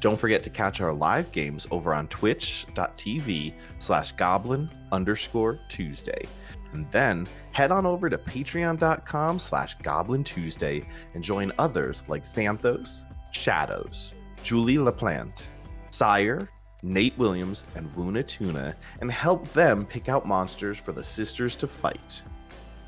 Don't 0.00 0.20
forget 0.20 0.42
to 0.42 0.50
catch 0.50 0.82
our 0.82 0.92
live 0.92 1.32
games 1.32 1.66
over 1.70 1.94
on 1.94 2.06
twitch.tv 2.08 3.54
slash 3.78 4.12
goblin 4.12 4.68
underscore 4.92 5.60
Tuesday. 5.70 6.26
And 6.72 6.90
then 6.90 7.26
head 7.52 7.72
on 7.72 7.86
over 7.86 8.10
to 8.10 8.18
patreon.com 8.18 9.38
slash 9.38 9.76
goblin 9.76 10.24
Tuesday 10.24 10.86
and 11.14 11.24
join 11.24 11.52
others 11.58 12.04
like 12.06 12.24
Xanthos, 12.24 13.04
Shadows, 13.32 14.12
Julie 14.42 14.76
LaPlante, 14.76 15.42
Sire, 15.90 16.48
Nate 16.82 17.16
Williams, 17.18 17.64
and 17.74 17.88
Wuna 17.94 18.26
Tuna 18.26 18.74
and 19.00 19.10
help 19.12 19.46
them 19.52 19.84
pick 19.84 20.08
out 20.08 20.26
monsters 20.26 20.78
for 20.78 20.92
the 20.92 21.04
sisters 21.04 21.54
to 21.56 21.66
fight. 21.66 22.22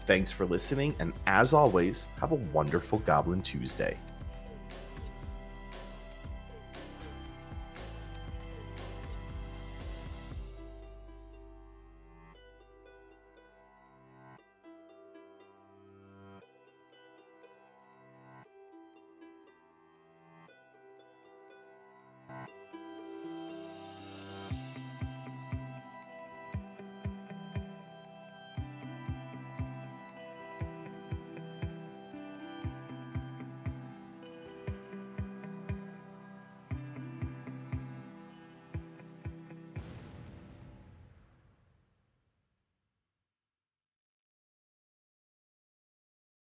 Thanks 0.06 0.32
for 0.32 0.46
listening, 0.46 0.94
and 0.98 1.12
as 1.26 1.52
always, 1.52 2.08
have 2.18 2.32
a 2.32 2.36
wonderful 2.52 2.98
Goblin 3.00 3.42
Tuesday. 3.42 3.96